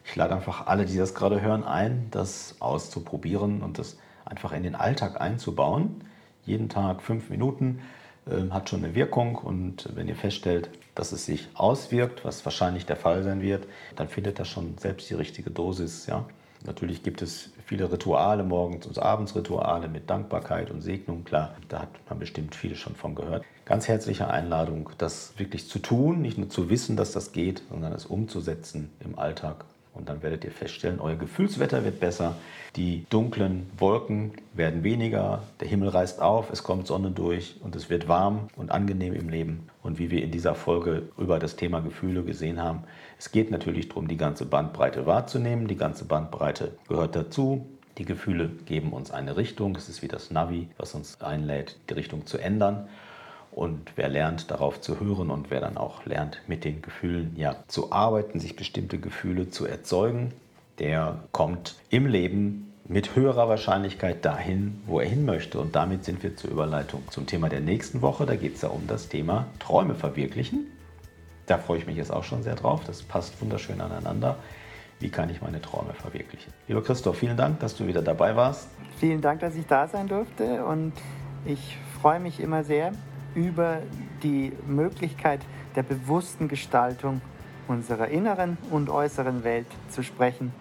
Ich 0.04 0.16
lade 0.16 0.36
einfach 0.36 0.68
alle, 0.68 0.86
die 0.86 0.98
das 0.98 1.16
gerade 1.16 1.42
hören, 1.42 1.64
ein, 1.64 2.08
das 2.12 2.56
auszuprobieren 2.60 3.62
und 3.62 3.80
das 3.80 3.98
einfach 4.24 4.52
in 4.52 4.64
den 4.64 4.76
Alltag 4.76 5.20
einzubauen. 5.20 6.04
Jeden 6.44 6.70
Tag 6.70 7.02
fünf 7.02 7.30
Minuten 7.30 7.82
äh, 8.28 8.50
hat 8.52 8.70
schon 8.70 8.84
eine 8.84 8.94
Wirkung 8.96 9.36
und 9.36 9.90
wenn 9.96 10.08
ihr 10.08 10.16
feststellt, 10.16 10.70
dass 10.94 11.12
es 11.12 11.26
sich 11.26 11.50
auswirkt, 11.56 12.24
was 12.24 12.46
wahrscheinlich 12.46 12.86
der 12.86 12.96
Fall 12.96 13.24
sein 13.24 13.42
wird, 13.42 13.68
dann 13.96 14.08
findet 14.08 14.40
das 14.40 14.48
schon 14.48 14.78
selbst 14.78 15.10
die 15.10 15.16
richtige 15.16 15.50
Dosis. 15.50 16.06
Ja? 16.06 16.26
Natürlich 16.66 17.04
gibt 17.04 17.22
es 17.22 17.52
viele 17.66 17.92
Rituale, 17.92 18.44
morgens 18.44 18.86
und 18.88 18.98
abends 19.00 19.36
Rituale 19.36 19.88
mit 19.88 20.10
Dankbarkeit 20.10 20.72
und 20.72 20.82
Segnung. 20.82 21.24
Klar, 21.24 21.56
da 21.70 21.82
hat 21.82 21.90
man 22.10 22.20
bestimmt 22.20 22.56
viele 22.56 22.76
schon 22.76 22.96
von 22.96 23.16
gehört. 23.16 23.44
Ganz 23.66 23.88
herzliche 23.88 24.30
Einladung, 24.30 24.90
das 24.98 25.34
wirklich 25.38 25.68
zu 25.68 25.80
tun, 25.80 26.22
nicht 26.22 26.38
nur 26.38 26.50
zu 26.50 26.70
wissen, 26.70 26.98
dass 26.98 27.12
das 27.12 27.32
geht, 27.32 27.64
sondern 27.70 27.94
es 27.94 28.06
umzusetzen 28.06 28.92
im 29.00 29.18
Alltag 29.18 29.66
und 29.96 30.10
dann 30.10 30.22
werdet 30.22 30.44
ihr 30.44 30.52
feststellen, 30.52 31.00
euer 31.00 31.16
Gefühlswetter 31.16 31.84
wird 31.84 32.00
besser, 32.00 32.36
die 32.76 33.06
dunklen 33.10 33.70
Wolken 33.78 34.34
werden 34.54 34.84
weniger, 34.84 35.44
der 35.60 35.68
Himmel 35.68 35.90
reißt 35.90 36.22
auf, 36.22 36.52
es 36.52 36.64
kommt 36.64 36.88
Sonne 36.88 37.12
durch 37.12 37.56
und 37.64 37.76
es 37.76 37.90
wird 37.90 38.08
warm 38.08 38.50
und 38.56 38.72
angenehm 38.72 39.14
im 39.14 39.30
Leben. 39.30 39.68
Und 39.82 39.98
wie 39.98 40.12
wir 40.12 40.24
in 40.24 40.32
dieser 40.32 40.56
Folge 40.56 41.04
über 41.18 41.40
das 41.40 41.56
Thema 41.56 41.80
Gefühle 41.80 42.24
gesehen 42.24 42.62
haben, 42.62 42.84
es 43.18 43.32
geht 43.32 43.52
natürlich 43.52 43.88
darum, 43.88 44.08
die 44.08 44.18
ganze 44.18 44.46
Bandbreite 44.46 45.06
wahrzunehmen. 45.06 45.68
Die 45.68 45.78
ganze 45.78 46.06
Bandbreite 46.06 46.74
gehört 46.88 47.16
dazu. 47.16 47.66
Die 47.98 48.06
Gefühle 48.06 48.50
geben 48.66 48.92
uns 48.92 49.12
eine 49.12 49.38
Richtung. 49.38 49.76
Es 49.76 49.88
ist 49.88 50.02
wie 50.02 50.10
das 50.10 50.32
Navi, 50.32 50.68
was 50.78 50.96
uns 50.96 51.22
einlädt, 51.22 51.78
die 51.90 51.94
Richtung 51.94 52.26
zu 52.26 52.38
ändern. 52.38 52.90
Und 53.56 53.94
wer 53.96 54.10
lernt, 54.10 54.52
darauf 54.52 54.82
zu 54.82 55.00
hören 55.00 55.32
und 55.32 55.50
wer 55.50 55.62
dann 55.62 55.78
auch 55.78 56.06
lernt, 56.06 56.42
mit 56.46 56.66
den 56.66 56.82
Gefühlen 56.82 57.32
ja, 57.38 57.56
zu 57.70 57.94
arbeiten, 57.94 58.42
sich 58.42 58.58
bestimmte 58.58 58.98
Gefühle 58.98 59.50
zu 59.50 59.66
erzeugen, 59.66 60.34
der 60.78 61.24
kommt 61.32 61.76
im 61.90 62.06
Leben 62.06 62.74
mit 62.86 63.16
höherer 63.16 63.48
Wahrscheinlichkeit 63.48 64.26
dahin, 64.26 64.82
wo 64.88 65.00
er 65.00 65.08
hin 65.08 65.24
möchte. 65.24 65.58
Und 65.62 65.74
damit 65.74 66.04
sind 66.04 66.22
wir 66.22 66.36
zur 66.36 66.52
Überleitung 66.52 67.02
zum 67.10 67.28
Thema 67.28 67.48
der 67.48 67.62
nächsten 67.62 68.02
Woche. 68.02 68.26
Da 68.26 68.36
geht 68.36 68.56
es 68.56 68.62
ja 68.62 68.68
um 68.68 68.88
das 68.88 69.08
Thema 69.08 69.48
Träume 69.60 69.96
verwirklichen. 69.96 70.68
Da 71.46 71.58
freue 71.58 71.78
ich 71.78 71.88
mich 71.88 71.96
jetzt 71.96 72.12
auch 72.12 72.26
schon 72.26 72.44
sehr 72.44 72.56
drauf. 72.56 72.82
Das 72.86 73.04
passt 73.04 73.42
wunderschön 73.42 73.80
aneinander. 73.80 74.36
Wie 75.00 75.08
kann 75.08 75.30
ich 75.30 75.42
meine 75.42 75.62
Träume 75.62 75.94
verwirklichen? 75.94 76.52
Lieber 76.68 76.84
Christoph, 76.84 77.20
vielen 77.20 77.38
Dank, 77.38 77.62
dass 77.62 77.74
du 77.78 77.88
wieder 77.88 78.02
dabei 78.02 78.36
warst. 78.36 78.68
Vielen 79.00 79.22
Dank, 79.22 79.40
dass 79.40 79.56
ich 79.56 79.66
da 79.66 79.88
sein 79.88 80.10
durfte. 80.10 80.66
Und 80.66 80.92
ich 81.46 81.78
freue 82.02 82.20
mich 82.20 82.42
immer 82.42 82.66
sehr, 82.66 82.92
über 83.36 83.82
die 84.24 84.52
Möglichkeit 84.66 85.42
der 85.76 85.84
bewussten 85.84 86.48
Gestaltung 86.48 87.22
unserer 87.68 88.08
inneren 88.08 88.58
und 88.72 88.90
äußeren 88.90 89.44
Welt 89.44 89.68
zu 89.90 90.04
sprechen. 90.04 90.54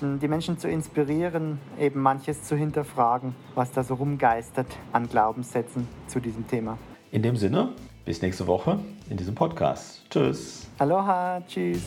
Die 0.00 0.26
Menschen 0.26 0.58
zu 0.58 0.68
inspirieren, 0.68 1.60
eben 1.78 2.00
manches 2.00 2.42
zu 2.42 2.56
hinterfragen, 2.56 3.34
was 3.54 3.70
da 3.70 3.84
so 3.84 3.94
rumgeistert 3.94 4.66
an 4.92 5.08
Glaubenssätzen 5.08 5.86
zu 6.08 6.18
diesem 6.18 6.48
Thema. 6.48 6.78
In 7.12 7.22
dem 7.22 7.36
Sinne, 7.36 7.68
bis 8.04 8.20
nächste 8.22 8.46
Woche 8.46 8.80
in 9.10 9.16
diesem 9.16 9.34
Podcast. 9.34 10.02
Tschüss. 10.10 10.68
Aloha, 10.78 11.40
tschüss. 11.46 11.82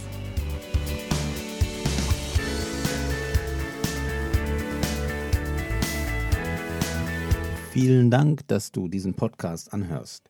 Vielen 7.72 8.10
Dank, 8.10 8.48
dass 8.48 8.72
du 8.72 8.88
diesen 8.88 9.16
Podcast 9.16 9.74
anhörst. 9.74 10.30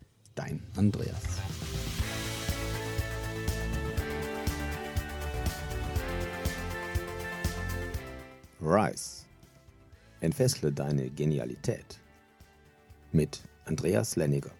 dein 0.35 0.61
Andreas. 0.75 1.41
Rise. 8.61 9.25
Entfessle 10.21 10.71
deine 10.71 11.09
Genialität. 11.09 11.99
Mit 13.11 13.41
Andreas 13.65 14.15
Lenniger. 14.15 14.51